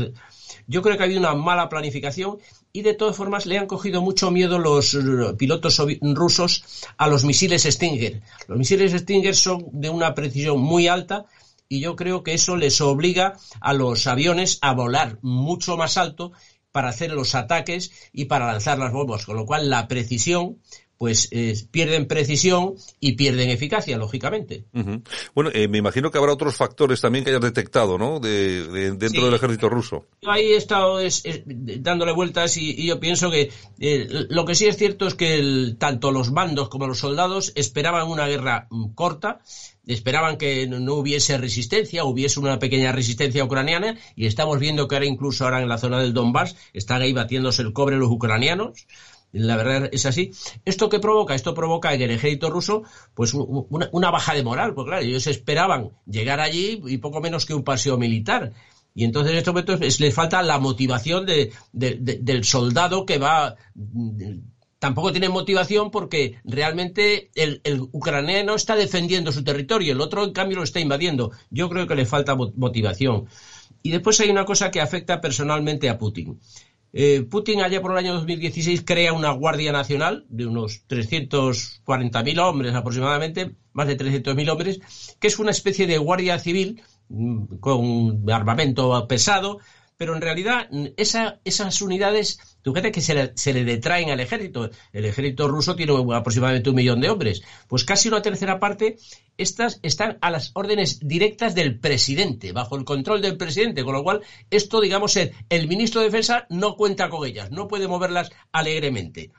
Yo 0.66 0.82
creo 0.82 0.96
que 0.96 1.04
ha 1.04 1.06
habido 1.06 1.20
una 1.20 1.34
mala 1.34 1.68
planificación 1.68 2.38
y 2.72 2.82
de 2.82 2.94
todas 2.94 3.16
formas 3.16 3.46
le 3.46 3.58
han 3.58 3.68
cogido 3.68 4.02
mucho 4.02 4.32
miedo 4.32 4.58
los 4.58 4.98
pilotos 5.38 5.80
rusos 6.00 6.64
a 6.96 7.06
los 7.06 7.24
misiles 7.24 7.62
Stinger. 7.62 8.22
Los 8.48 8.58
misiles 8.58 8.90
Stinger 8.92 9.36
son 9.36 9.66
de 9.70 9.88
una 9.88 10.14
precisión 10.14 10.58
muy 10.58 10.88
alta 10.88 11.26
y 11.68 11.80
yo 11.80 11.96
creo 11.96 12.22
que 12.22 12.34
eso 12.34 12.56
les 12.56 12.80
obliga 12.80 13.36
a 13.60 13.72
los 13.72 14.06
aviones 14.06 14.58
a 14.60 14.72
volar 14.74 15.18
mucho 15.22 15.76
más 15.76 15.96
alto 15.96 16.32
para 16.72 16.88
hacer 16.88 17.10
los 17.10 17.34
ataques 17.34 17.90
y 18.12 18.26
para 18.26 18.46
lanzar 18.46 18.78
las 18.78 18.92
bombas, 18.92 19.24
con 19.24 19.36
lo 19.36 19.46
cual 19.46 19.70
la 19.70 19.88
precisión 19.88 20.58
pues 20.98 21.28
eh, 21.30 21.54
pierden 21.70 22.06
precisión 22.06 22.74
y 23.00 23.12
pierden 23.12 23.50
eficacia, 23.50 23.98
lógicamente. 23.98 24.64
Bueno, 25.34 25.50
eh, 25.52 25.68
me 25.68 25.78
imagino 25.78 26.10
que 26.10 26.18
habrá 26.18 26.32
otros 26.32 26.56
factores 26.56 27.00
también 27.00 27.24
que 27.24 27.30
hayas 27.30 27.42
detectado, 27.42 27.98
¿no? 27.98 28.18
De, 28.18 28.92
dentro 28.96 29.26
del 29.26 29.34
ejército 29.34 29.68
ruso. 29.68 30.06
Ahí 30.26 30.52
he 30.52 30.56
estado 30.56 30.98
dándole 31.44 32.12
vueltas 32.12 32.56
y, 32.56 32.86
yo 32.86 32.98
pienso 32.98 33.30
que 33.30 33.50
eh, 33.78 34.26
lo 34.30 34.44
que 34.44 34.54
sí 34.54 34.66
es 34.66 34.76
cierto 34.76 35.06
es 35.06 35.14
que 35.14 35.74
tanto 35.78 36.12
los 36.12 36.32
bandos 36.32 36.68
como 36.68 36.86
los 36.86 36.98
soldados 36.98 37.52
esperaban 37.56 38.08
una 38.08 38.26
guerra 38.26 38.66
mm, 38.70 38.94
corta, 38.94 39.40
esperaban 39.86 40.36
que 40.36 40.66
no 40.66 40.94
hubiese 40.94 41.38
resistencia, 41.38 42.04
hubiese 42.04 42.40
una 42.40 42.58
pequeña 42.58 42.92
resistencia 42.92 43.44
ucraniana 43.44 43.98
y 44.16 44.26
estamos 44.26 44.58
viendo 44.58 44.88
que 44.88 44.96
ahora 44.96 45.06
incluso 45.06 45.44
ahora 45.44 45.62
en 45.62 45.68
la 45.68 45.78
zona 45.78 46.00
del 46.00 46.14
Donbass 46.14 46.56
están 46.72 47.02
ahí 47.02 47.12
batiéndose 47.12 47.62
el 47.62 47.72
cobre 47.72 47.96
los 47.96 48.10
ucranianos 48.10 48.86
la 49.38 49.56
verdad 49.56 49.88
es 49.92 50.06
así. 50.06 50.32
¿Esto 50.64 50.88
qué 50.88 50.98
provoca? 50.98 51.34
Esto 51.34 51.54
provoca 51.54 51.94
en 51.94 52.02
el 52.02 52.10
ejército 52.10 52.50
ruso 52.50 52.84
pues 53.14 53.34
una, 53.34 54.10
baja 54.10 54.34
de 54.34 54.42
moral, 54.42 54.74
porque 54.74 54.90
claro, 54.90 55.04
ellos 55.04 55.26
esperaban 55.26 55.90
llegar 56.06 56.40
allí 56.40 56.82
y 56.86 56.98
poco 56.98 57.20
menos 57.20 57.46
que 57.46 57.54
un 57.54 57.64
paseo 57.64 57.98
militar. 57.98 58.52
Y 58.94 59.04
entonces 59.04 59.32
en 59.32 59.38
estos 59.38 59.52
momentos 59.52 60.00
les 60.00 60.14
falta 60.14 60.42
la 60.42 60.58
motivación 60.58 61.26
del 61.72 62.44
soldado 62.44 63.04
que 63.04 63.18
va 63.18 63.56
tampoco 64.78 65.12
tiene 65.12 65.28
motivación 65.28 65.90
porque 65.90 66.38
realmente 66.44 67.30
el, 67.34 67.60
ucraniano 67.92 68.54
está 68.54 68.76
defendiendo 68.76 69.32
su 69.32 69.42
territorio, 69.42 69.92
el 69.92 70.00
otro 70.00 70.24
en 70.24 70.32
cambio 70.32 70.58
lo 70.58 70.64
está 70.64 70.80
invadiendo. 70.80 71.32
Yo 71.50 71.68
creo 71.68 71.86
que 71.86 71.94
le 71.94 72.06
falta 72.06 72.34
motivación. 72.36 73.26
Y 73.82 73.90
después 73.90 74.18
hay 74.20 74.30
una 74.30 74.44
cosa 74.44 74.70
que 74.70 74.80
afecta 74.80 75.20
personalmente 75.20 75.88
a 75.88 75.98
Putin. 75.98 76.40
Eh, 76.98 77.26
Putin 77.30 77.60
allá 77.60 77.82
por 77.82 77.90
el 77.92 77.98
año 77.98 78.14
2016 78.14 78.82
crea 78.86 79.12
una 79.12 79.30
Guardia 79.30 79.70
Nacional 79.70 80.24
de 80.30 80.46
unos 80.46 80.88
340.000 80.88 82.38
hombres 82.40 82.74
aproximadamente, 82.74 83.54
más 83.74 83.86
de 83.86 83.98
300.000 83.98 84.50
hombres, 84.50 84.80
que 85.20 85.26
es 85.26 85.38
una 85.38 85.50
especie 85.50 85.86
de 85.86 85.98
Guardia 85.98 86.38
Civil 86.38 86.80
mm, 87.10 87.58
con 87.60 88.24
armamento 88.32 89.06
pesado, 89.08 89.58
pero 89.98 90.14
en 90.14 90.22
realidad 90.22 90.68
mm, 90.70 90.86
esas 90.96 91.82
unidades, 91.82 92.55
tú 92.66 92.72
crees 92.72 92.92
que 92.92 93.00
se 93.00 93.14
le, 93.14 93.32
se 93.36 93.54
le, 93.54 93.62
detraen 93.62 94.10
al 94.10 94.18
ejército. 94.18 94.70
El 94.92 95.04
ejército 95.04 95.46
ruso 95.46 95.76
tiene 95.76 95.92
aproximadamente 96.12 96.68
un 96.68 96.74
millón 96.74 97.00
de 97.00 97.08
hombres. 97.08 97.44
Pues 97.68 97.84
casi 97.84 98.08
una 98.08 98.22
tercera 98.22 98.58
parte, 98.58 98.96
estas 99.38 99.78
están 99.84 100.18
a 100.20 100.32
las 100.32 100.50
órdenes 100.52 100.98
directas 100.98 101.54
del 101.54 101.78
presidente, 101.78 102.50
bajo 102.50 102.74
el 102.74 102.84
control 102.84 103.22
del 103.22 103.36
presidente, 103.36 103.84
con 103.84 103.94
lo 103.94 104.02
cual 104.02 104.22
esto, 104.50 104.80
digamos, 104.80 105.16
el, 105.16 105.32
el 105.48 105.68
ministro 105.68 106.00
de 106.00 106.08
Defensa 106.08 106.48
no 106.50 106.74
cuenta 106.74 107.08
con 107.08 107.24
ellas, 107.24 107.52
no 107.52 107.68
puede 107.68 107.86
moverlas 107.86 108.30
alegremente. 108.50 109.30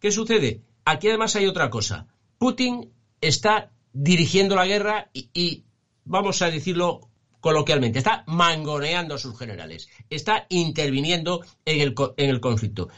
¿Qué 0.00 0.10
sucede? 0.10 0.62
Aquí 0.84 1.10
además 1.10 1.36
hay 1.36 1.46
otra 1.46 1.70
cosa. 1.70 2.08
Putin 2.38 2.90
está 3.20 3.70
dirigiendo 3.92 4.56
la 4.56 4.66
guerra 4.66 5.12
y 5.12 5.62
vamos 6.02 6.42
a 6.42 6.50
decirlo 6.50 7.11
coloquialmente, 7.42 7.98
está 7.98 8.22
mangoneando 8.28 9.16
a 9.16 9.18
sus 9.18 9.36
generales, 9.36 9.88
está 10.08 10.46
interviniendo 10.48 11.42
en 11.66 11.80
el, 11.80 11.94
en 12.16 12.30
el 12.30 12.40
conflicto. 12.40 12.88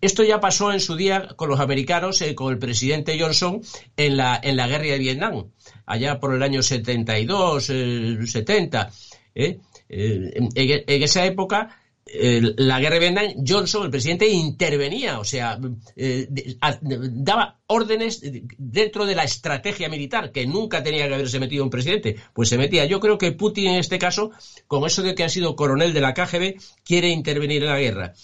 Esto 0.00 0.24
ya 0.24 0.40
pasó 0.40 0.72
en 0.72 0.80
su 0.80 0.96
día 0.96 1.28
con 1.36 1.48
los 1.48 1.60
americanos, 1.60 2.20
eh, 2.22 2.34
con 2.34 2.52
el 2.52 2.58
presidente 2.58 3.20
Johnson 3.20 3.60
en 3.96 4.16
la, 4.16 4.40
en 4.42 4.56
la 4.56 4.66
guerra 4.66 4.86
de 4.86 4.98
Vietnam, 4.98 5.44
allá 5.86 6.18
por 6.18 6.34
el 6.34 6.42
año 6.42 6.62
72, 6.62 7.66
70. 7.66 8.90
¿eh? 9.34 9.58
Eh, 9.88 10.32
en, 10.34 11.02
esa 11.02 11.26
época 11.26 11.81
la 12.04 12.80
guerra 12.80 12.94
de 12.94 13.00
Vietnam, 13.00 13.44
Johnson, 13.46 13.84
el 13.84 13.90
presidente, 13.90 14.28
intervenía, 14.28 15.18
o 15.18 15.24
sea, 15.24 15.58
eh, 15.96 16.28
daba 17.12 17.60
órdenes 17.66 18.20
dentro 18.58 19.06
de 19.06 19.14
la 19.14 19.24
estrategia 19.24 19.88
militar, 19.88 20.32
que 20.32 20.46
nunca 20.46 20.82
tenía 20.82 21.08
que 21.08 21.14
haberse 21.14 21.38
metido 21.38 21.64
un 21.64 21.70
presidente, 21.70 22.16
pues 22.32 22.48
se 22.48 22.58
metía. 22.58 22.84
Yo 22.86 23.00
creo 23.00 23.18
que 23.18 23.32
Putin 23.32 23.68
en 23.68 23.76
este 23.76 23.98
caso, 23.98 24.30
con 24.66 24.84
eso 24.84 25.02
de 25.02 25.14
que 25.14 25.24
ha 25.24 25.28
sido 25.28 25.56
coronel 25.56 25.92
de 25.92 26.00
la 26.00 26.14
KGB, 26.14 26.60
quiere 26.84 27.08
intervenir 27.08 27.62
en 27.62 27.68
la 27.68 27.78
guerra. 27.78 28.14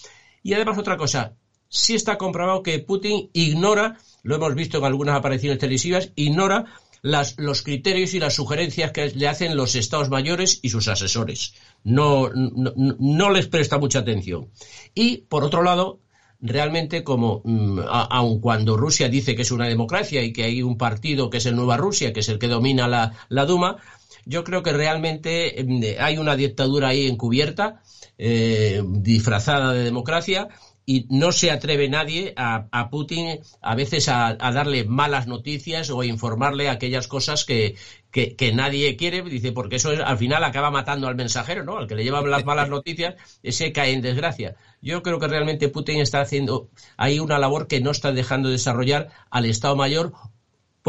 Y 0.43 0.53
además 0.53 0.77
otra 0.77 0.97
cosa, 0.97 1.35
sí 1.69 1.95
está 1.95 2.17
comprobado 2.17 2.63
que 2.63 2.79
Putin 2.79 3.29
ignora, 3.33 3.97
lo 4.23 4.35
hemos 4.35 4.55
visto 4.55 4.79
en 4.79 4.85
algunas 4.85 5.15
apariciones 5.15 5.59
televisivas, 5.59 6.11
ignora 6.15 6.65
los 7.01 7.61
criterios 7.63 8.13
y 8.13 8.19
las 8.19 8.35
sugerencias 8.35 8.91
que 8.91 9.09
le 9.09 9.27
hacen 9.27 9.55
los 9.55 9.75
estados 9.75 10.09
mayores 10.09 10.59
y 10.61 10.69
sus 10.69 10.87
asesores. 10.87 11.53
No, 11.83 12.29
no, 12.33 13.29
les 13.29 13.47
presta 13.47 13.77
mucha 13.77 13.99
atención. 13.99 14.49
Y, 14.93 15.17
por 15.29 15.43
otro 15.43 15.63
lado, 15.63 15.99
realmente 16.41 17.03
como 17.03 17.41
mm, 17.43 17.79
aun 17.87 18.39
cuando 18.39 18.77
Rusia 18.77 19.09
dice 19.09 19.35
que 19.35 19.41
es 19.41 19.51
una 19.51 19.67
democracia 19.67 20.23
y 20.23 20.31
que 20.31 20.43
hay 20.43 20.61
un 20.61 20.77
partido 20.77 21.29
que 21.29 21.37
es 21.37 21.45
el 21.45 21.55
Nueva 21.55 21.77
Rusia, 21.77 22.13
que 22.13 22.21
es 22.21 22.29
el 22.29 22.39
que 22.39 22.47
domina 22.47 22.87
la, 22.87 23.13
la 23.29 23.45
Duma, 23.45 23.77
yo 24.25 24.43
creo 24.43 24.63
que 24.63 24.73
realmente 24.73 25.65
mm, 25.65 25.83
hay 25.99 26.17
una 26.17 26.35
dictadura 26.35 26.89
ahí 26.89 27.07
encubierta, 27.07 27.81
eh, 28.17 28.83
disfrazada 28.85 29.73
de 29.73 29.83
democracia, 29.83 30.49
y 30.89 31.05
no 31.11 31.31
se 31.31 31.51
atreve 31.51 31.87
nadie 31.87 32.33
a, 32.35 32.89
Putin 32.89 33.41
a 33.61 33.75
veces 33.75 34.09
a, 34.09 34.33
darle 34.33 34.85
malas 34.85 35.27
noticias 35.27 35.91
o 35.91 36.01
a 36.01 36.05
informarle 36.07 36.67
aquellas 36.67 37.07
cosas 37.07 37.45
que, 37.45 37.75
que, 38.09 38.51
nadie 38.55 38.97
quiere, 38.97 39.21
dice, 39.21 39.51
porque 39.51 39.75
eso 39.75 39.91
al 40.03 40.17
final 40.17 40.43
acaba 40.43 40.71
matando 40.71 41.07
al 41.07 41.13
mensajero, 41.13 41.63
¿no? 41.63 41.77
Al 41.77 41.85
que 41.85 41.93
le 41.93 42.03
llevan 42.03 42.27
las 42.31 42.43
malas 42.43 42.69
noticias, 42.75 43.13
ese 43.43 43.71
cae 43.71 43.93
en 43.93 44.01
desgracia. 44.01 44.55
Yo 44.81 45.03
creo 45.03 45.19
que 45.19 45.27
realmente 45.27 45.69
Putin 45.69 45.99
está 46.01 46.21
haciendo 46.21 46.71
ahí 46.97 47.19
una 47.19 47.37
labor 47.37 47.67
que 47.67 47.81
no 47.81 47.91
está 47.91 48.11
dejando 48.11 48.49
desarrollar 48.49 49.09
al 49.29 49.45
Estado 49.45 49.75
Mayor 49.75 50.13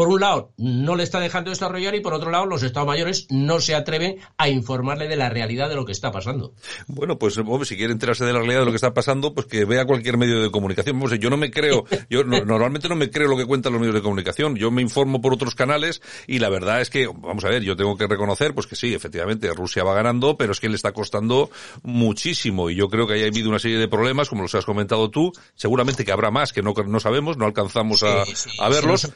por 0.01 0.09
un 0.09 0.21
lado, 0.21 0.51
no 0.57 0.95
le 0.95 1.03
está 1.03 1.19
dejando 1.19 1.51
desarrollar 1.51 1.93
y 1.93 1.99
por 1.99 2.15
otro 2.15 2.31
lado, 2.31 2.47
los 2.47 2.63
Estados 2.63 2.87
mayores 2.87 3.27
no 3.29 3.59
se 3.59 3.75
atreven 3.75 4.17
a 4.35 4.49
informarle 4.49 5.07
de 5.07 5.15
la 5.15 5.29
realidad 5.29 5.69
de 5.69 5.75
lo 5.75 5.85
que 5.85 5.91
está 5.91 6.11
pasando. 6.11 6.55
Bueno, 6.87 7.19
pues 7.19 7.35
si 7.65 7.77
quiere 7.77 7.93
enterarse 7.93 8.25
de 8.25 8.33
la 8.33 8.39
realidad 8.39 8.61
de 8.61 8.65
lo 8.65 8.71
que 8.71 8.77
está 8.77 8.95
pasando, 8.95 9.35
pues 9.35 9.45
que 9.45 9.63
vea 9.63 9.85
cualquier 9.85 10.17
medio 10.17 10.41
de 10.41 10.49
comunicación. 10.49 10.99
yo 11.19 11.29
no 11.29 11.37
me 11.37 11.51
creo, 11.51 11.85
yo 12.09 12.23
normalmente 12.25 12.89
no 12.89 12.95
me 12.95 13.11
creo 13.11 13.27
lo 13.27 13.37
que 13.37 13.45
cuentan 13.45 13.73
los 13.73 13.79
medios 13.79 13.93
de 13.93 14.01
comunicación. 14.01 14.55
Yo 14.55 14.71
me 14.71 14.81
informo 14.81 15.21
por 15.21 15.35
otros 15.35 15.53
canales 15.53 16.01
y 16.25 16.39
la 16.39 16.49
verdad 16.49 16.81
es 16.81 16.89
que, 16.89 17.05
vamos 17.05 17.45
a 17.45 17.49
ver, 17.49 17.61
yo 17.61 17.75
tengo 17.75 17.95
que 17.95 18.07
reconocer, 18.07 18.55
pues 18.55 18.65
que 18.65 18.75
sí, 18.75 18.95
efectivamente, 18.95 19.53
Rusia 19.53 19.83
va 19.83 19.93
ganando, 19.93 20.35
pero 20.35 20.53
es 20.53 20.59
que 20.59 20.67
le 20.67 20.77
está 20.77 20.93
costando 20.93 21.51
muchísimo 21.83 22.71
y 22.71 22.75
yo 22.75 22.89
creo 22.89 23.05
que 23.05 23.13
ahí 23.13 23.23
ha 23.23 23.27
habido 23.27 23.49
una 23.49 23.59
serie 23.59 23.77
de 23.77 23.87
problemas, 23.87 24.29
como 24.29 24.41
los 24.41 24.55
has 24.55 24.65
comentado 24.65 25.11
tú, 25.11 25.31
seguramente 25.53 26.03
que 26.03 26.11
habrá 26.11 26.31
más 26.31 26.53
que 26.53 26.63
no, 26.63 26.73
no 26.87 26.99
sabemos, 26.99 27.37
no 27.37 27.45
alcanzamos 27.45 28.01
a, 28.01 28.23
a 28.57 28.69
verlos 28.69 29.11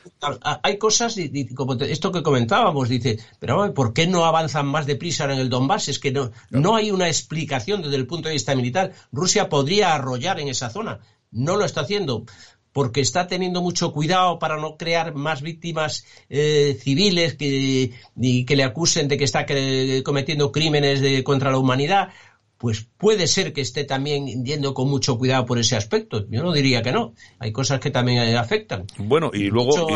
hay 0.61 0.74
cosas, 0.77 1.15
como 1.55 1.73
esto 1.73 2.11
que 2.11 2.23
comentábamos, 2.23 2.89
dice, 2.89 3.19
pero 3.39 3.73
¿por 3.73 3.93
qué 3.93 4.07
no 4.07 4.25
avanzan 4.25 4.67
más 4.67 4.85
deprisa 4.85 5.25
en 5.25 5.39
el 5.39 5.49
Donbass? 5.49 5.89
Es 5.89 5.99
que 5.99 6.11
no, 6.11 6.31
no 6.49 6.75
hay 6.75 6.91
una 6.91 7.07
explicación 7.07 7.81
desde 7.81 7.95
el 7.95 8.07
punto 8.07 8.29
de 8.29 8.33
vista 8.33 8.55
militar. 8.55 8.93
Rusia 9.11 9.49
podría 9.49 9.93
arrollar 9.93 10.39
en 10.39 10.47
esa 10.47 10.69
zona. 10.69 10.99
No 11.31 11.55
lo 11.57 11.65
está 11.65 11.81
haciendo 11.81 12.25
porque 12.75 12.99
está 12.99 13.27
teniendo 13.27 13.61
mucho 13.61 13.93
cuidado 13.93 14.37
para 14.37 14.57
no 14.57 14.75
crear 14.75 15.15
más 15.15 15.41
víctimas 15.41 16.05
eh, 16.27 16.77
civiles 16.77 17.35
que, 17.35 17.93
y 18.17 18.45
que 18.45 18.55
le 18.57 18.65
acusen 18.65 19.07
de 19.07 19.17
que 19.17 19.23
está 19.23 19.45
cometiendo 20.03 20.51
crímenes 20.51 20.99
de, 20.99 21.23
contra 21.23 21.51
la 21.51 21.57
humanidad 21.57 22.09
pues 22.57 22.87
puede 22.97 23.27
ser 23.27 23.53
que 23.53 23.61
esté 23.61 23.83
también 23.83 24.45
yendo 24.45 24.73
con 24.73 24.89
mucho 24.89 25.17
cuidado 25.17 25.45
por 25.45 25.59
ese 25.59 25.75
aspecto. 25.75 26.25
Yo 26.29 26.41
no 26.41 26.53
diría 26.53 26.81
que 26.81 26.91
no. 26.91 27.13
Hay 27.39 27.51
cosas 27.51 27.79
que 27.79 27.91
también 27.91 28.35
afectan. 28.35 28.85
Bueno, 28.97 29.31
y 29.33 29.49
luego... 29.49 29.87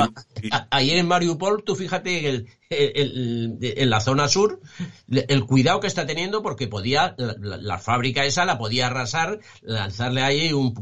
ayer 0.70 0.98
en 0.98 1.08
Mariupol, 1.08 1.64
tú 1.64 1.76
fíjate 1.76 2.46
en 2.70 3.90
la 3.90 4.02
zona 4.02 4.28
sur, 4.28 4.62
el 5.08 5.46
cuidado 5.46 5.80
que 5.80 5.88
está 5.88 6.06
teniendo 6.06 6.44
porque 6.44 6.68
podía, 6.68 7.16
la, 7.18 7.78
fábrica 7.80 8.26
esa 8.26 8.46
la 8.46 8.58
podía 8.58 8.88
arrasar, 8.88 9.40
lanzarle 9.62 10.22
ahí 10.22 10.54
un, 10.54 10.74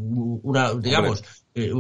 una, 0.44 0.74
digamos, 0.74 1.24
eh, 1.58 1.74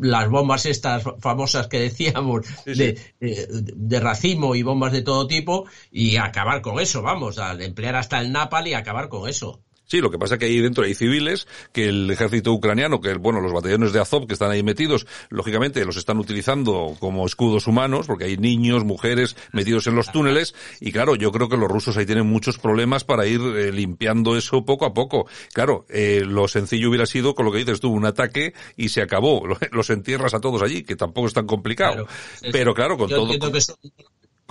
las 0.00 0.28
bombas 0.28 0.66
estas 0.66 1.04
famosas 1.20 1.68
que 1.68 1.80
decíamos 1.80 2.46
De, 2.64 2.98
de, 3.20 4.00
racimo 4.00 4.54
y 4.54 4.62
bombas 4.62 4.92
de 4.92 5.02
todo 5.02 5.26
tipo 5.26 5.66
y 5.90 6.16
acabar 6.16 6.60
con 6.62 6.80
eso, 6.80 7.02
vamos, 7.02 7.38
a 7.38 7.52
emplear 7.62 7.96
hasta 7.96 8.20
el 8.20 8.32
napal 8.32 8.68
y 8.68 8.74
acabar 8.74 9.08
con 9.08 9.28
eso. 9.28 9.62
Sí, 9.90 10.00
lo 10.00 10.10
que 10.12 10.18
pasa 10.18 10.34
es 10.34 10.38
que 10.38 10.46
ahí 10.46 10.60
dentro 10.60 10.84
hay 10.84 10.94
civiles, 10.94 11.48
que 11.72 11.88
el 11.88 12.08
ejército 12.08 12.52
ucraniano, 12.52 13.00
que 13.00 13.14
bueno, 13.14 13.40
los 13.40 13.52
batallones 13.52 13.92
de 13.92 13.98
Azov 13.98 14.28
que 14.28 14.34
están 14.34 14.52
ahí 14.52 14.62
metidos, 14.62 15.04
lógicamente 15.30 15.84
los 15.84 15.96
están 15.96 16.18
utilizando 16.18 16.96
como 17.00 17.26
escudos 17.26 17.66
humanos, 17.66 18.06
porque 18.06 18.26
hay 18.26 18.36
niños, 18.36 18.84
mujeres 18.84 19.36
metidos 19.52 19.88
en 19.88 19.96
los 19.96 20.12
túneles, 20.12 20.54
y 20.80 20.92
claro, 20.92 21.16
yo 21.16 21.32
creo 21.32 21.48
que 21.48 21.56
los 21.56 21.68
rusos 21.68 21.96
ahí 21.96 22.06
tienen 22.06 22.26
muchos 22.26 22.58
problemas 22.58 23.02
para 23.02 23.26
ir 23.26 23.40
eh, 23.40 23.72
limpiando 23.72 24.36
eso 24.36 24.64
poco 24.64 24.84
a 24.84 24.94
poco. 24.94 25.26
Claro, 25.52 25.86
eh, 25.88 26.22
lo 26.24 26.46
sencillo 26.46 26.88
hubiera 26.88 27.06
sido, 27.06 27.34
con 27.34 27.44
lo 27.44 27.50
que 27.50 27.58
dices 27.58 27.80
tú, 27.80 27.90
un 27.90 28.06
ataque 28.06 28.54
y 28.76 28.90
se 28.90 29.02
acabó. 29.02 29.42
Los 29.72 29.90
entierras 29.90 30.34
a 30.34 30.40
todos 30.40 30.62
allí, 30.62 30.84
que 30.84 30.94
tampoco 30.94 31.26
es 31.26 31.34
tan 31.34 31.46
complicado. 31.46 32.06
Pero 32.52 32.74
claro, 32.74 32.96
con 32.96 33.08
todo... 33.08 33.28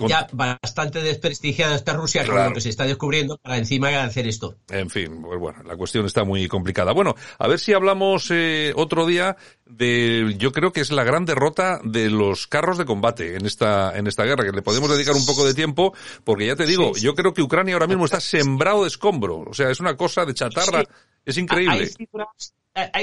ya 0.08 0.26
bastante 0.32 1.02
desprestigiada 1.02 1.74
esta 1.74 1.92
Rusia 1.92 2.26
con 2.26 2.36
lo 2.36 2.52
que 2.52 2.60
se 2.60 2.68
está 2.68 2.84
descubriendo 2.84 3.38
para 3.38 3.58
encima 3.58 3.88
hacer 4.02 4.26
esto. 4.26 4.56
En 4.68 4.90
fin, 4.90 5.22
pues 5.22 5.38
bueno, 5.38 5.62
la 5.62 5.76
cuestión 5.76 6.06
está 6.06 6.24
muy 6.24 6.48
complicada. 6.48 6.92
Bueno, 6.92 7.14
a 7.38 7.48
ver 7.48 7.58
si 7.58 7.72
hablamos 7.72 8.30
eh, 8.30 8.72
otro 8.76 9.06
día 9.06 9.36
de, 9.66 10.34
yo 10.38 10.52
creo 10.52 10.72
que 10.72 10.80
es 10.80 10.90
la 10.90 11.04
gran 11.04 11.24
derrota 11.24 11.80
de 11.84 12.10
los 12.10 12.46
carros 12.46 12.78
de 12.78 12.84
combate 12.84 13.36
en 13.36 13.46
esta, 13.46 13.96
en 13.96 14.06
esta 14.06 14.24
guerra, 14.24 14.44
que 14.44 14.52
le 14.52 14.62
podemos 14.62 14.90
dedicar 14.90 15.14
un 15.14 15.26
poco 15.26 15.44
de 15.44 15.54
tiempo, 15.54 15.94
porque 16.24 16.46
ya 16.46 16.56
te 16.56 16.66
digo, 16.66 16.92
yo 16.96 17.14
creo 17.14 17.34
que 17.34 17.42
Ucrania 17.42 17.74
ahora 17.74 17.86
mismo 17.86 18.04
está 18.04 18.20
sembrado 18.20 18.82
de 18.82 18.88
escombro. 18.88 19.40
O 19.40 19.54
sea, 19.54 19.70
es 19.70 19.80
una 19.80 19.96
cosa 19.96 20.24
de 20.24 20.34
chatarra. 20.34 20.84
Es 21.24 21.36
increíble 21.36 21.70
hay 21.70 21.90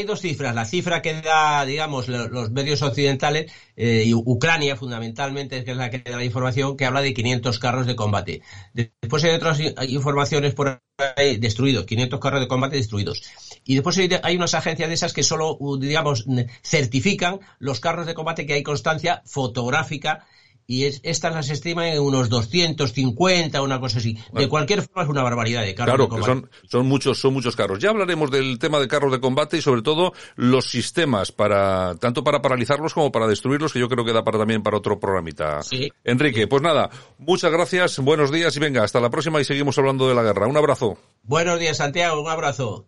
dos 0.06 0.22
cifras. 0.22 0.56
La 0.56 0.66
cifra 0.66 1.02
que 1.02 1.22
da, 1.22 1.66
digamos, 1.66 2.08
los 2.08 2.52
medios 2.52 2.82
occidentales, 2.82 3.52
eh, 3.76 4.04
y 4.06 4.14
Ucrania 4.14 4.76
fundamentalmente, 4.76 5.64
que 5.64 5.72
es 5.72 5.78
la 5.78 5.90
que 5.90 6.00
da 6.00 6.18
la 6.18 6.24
información, 6.24 6.78
que 6.78 6.86
habla 6.86 7.02
de 7.02 7.14
500 7.14 7.60
carros 7.60 7.88
de 7.88 7.96
combate. 7.96 8.42
Después 8.74 9.24
hay 9.24 9.32
otras 9.32 9.60
informaciones 9.90 10.54
por 10.54 10.82
ahí 11.16 11.38
destruidos, 11.38 11.86
500 11.86 12.20
carros 12.20 12.42
de 12.42 12.48
combate 12.48 12.78
destruidos. 12.78 13.22
Y 13.66 13.76
después 13.76 13.98
hay 13.98 14.36
unas 14.36 14.54
agencias 14.54 14.88
de 14.88 14.96
esas 14.96 15.14
que 15.14 15.24
solo, 15.24 15.58
digamos, 15.80 16.26
certifican 16.64 17.40
los 17.60 17.80
carros 17.80 18.06
de 18.06 18.14
combate 18.14 18.46
que 18.46 18.54
hay 18.54 18.64
constancia 18.64 19.22
fotográfica 19.26 20.26
y 20.70 20.84
es, 20.84 21.00
estas 21.04 21.34
las 21.34 21.50
estiman 21.50 21.86
en 21.86 22.02
unos 22.02 22.28
250, 22.28 23.62
una 23.62 23.80
cosa 23.80 24.00
así. 24.00 24.18
De 24.34 24.50
cualquier 24.50 24.82
forma 24.82 25.04
es 25.04 25.10
una 25.10 25.24
barbaridad 25.24 25.62
de 25.64 25.74
carros 25.74 25.96
claro, 25.96 26.04
de 26.04 26.10
combate. 26.10 26.42
Que 26.42 26.42
son, 26.42 26.70
son 26.70 26.88
muchos, 26.88 27.18
son 27.20 27.34
muchos 27.34 27.56
carros. 27.56 27.80
Ya 27.80 27.90
hablaremos 27.90 28.30
del 28.30 28.60
tema 28.60 28.80
de 28.80 28.90
carros 28.90 29.14
de 29.14 29.22
combate 29.22 29.58
y 29.58 29.62
sobre 29.62 29.82
todo 29.82 30.12
los 30.36 30.70
sistemas 30.70 31.32
para, 31.32 31.96
tanto 31.96 32.22
para 32.22 32.42
paralizarlos 32.42 32.94
como 32.94 33.14
para 33.14 33.28
destruirlos, 33.28 33.72
que 33.72 33.80
yo 33.80 33.88
creo 33.88 34.04
que 34.04 34.12
da 34.12 34.26
para 34.26 34.40
también 34.40 34.62
para 34.62 34.76
otro 34.78 35.00
programita. 35.00 35.64
Sí. 35.64 35.90
Enrique, 36.04 36.48
pues 36.48 36.62
nada, 36.62 36.90
muchas 37.18 37.52
gracias, 37.52 38.00
buenos 38.00 38.30
días 38.30 38.54
y 38.58 38.60
venga, 38.60 38.84
hasta 38.84 39.00
la 39.00 39.10
próxima 39.10 39.40
y 39.40 39.46
seguimos 39.46 39.78
hablando 39.78 40.10
de 40.10 40.16
la 40.16 40.24
guerra. 40.24 40.48
Un 40.48 40.58
abrazo. 40.58 40.98
Buenos 41.24 41.60
días, 41.60 41.78
Santiago, 41.78 42.22
un 42.22 42.30
abrazo. 42.30 42.88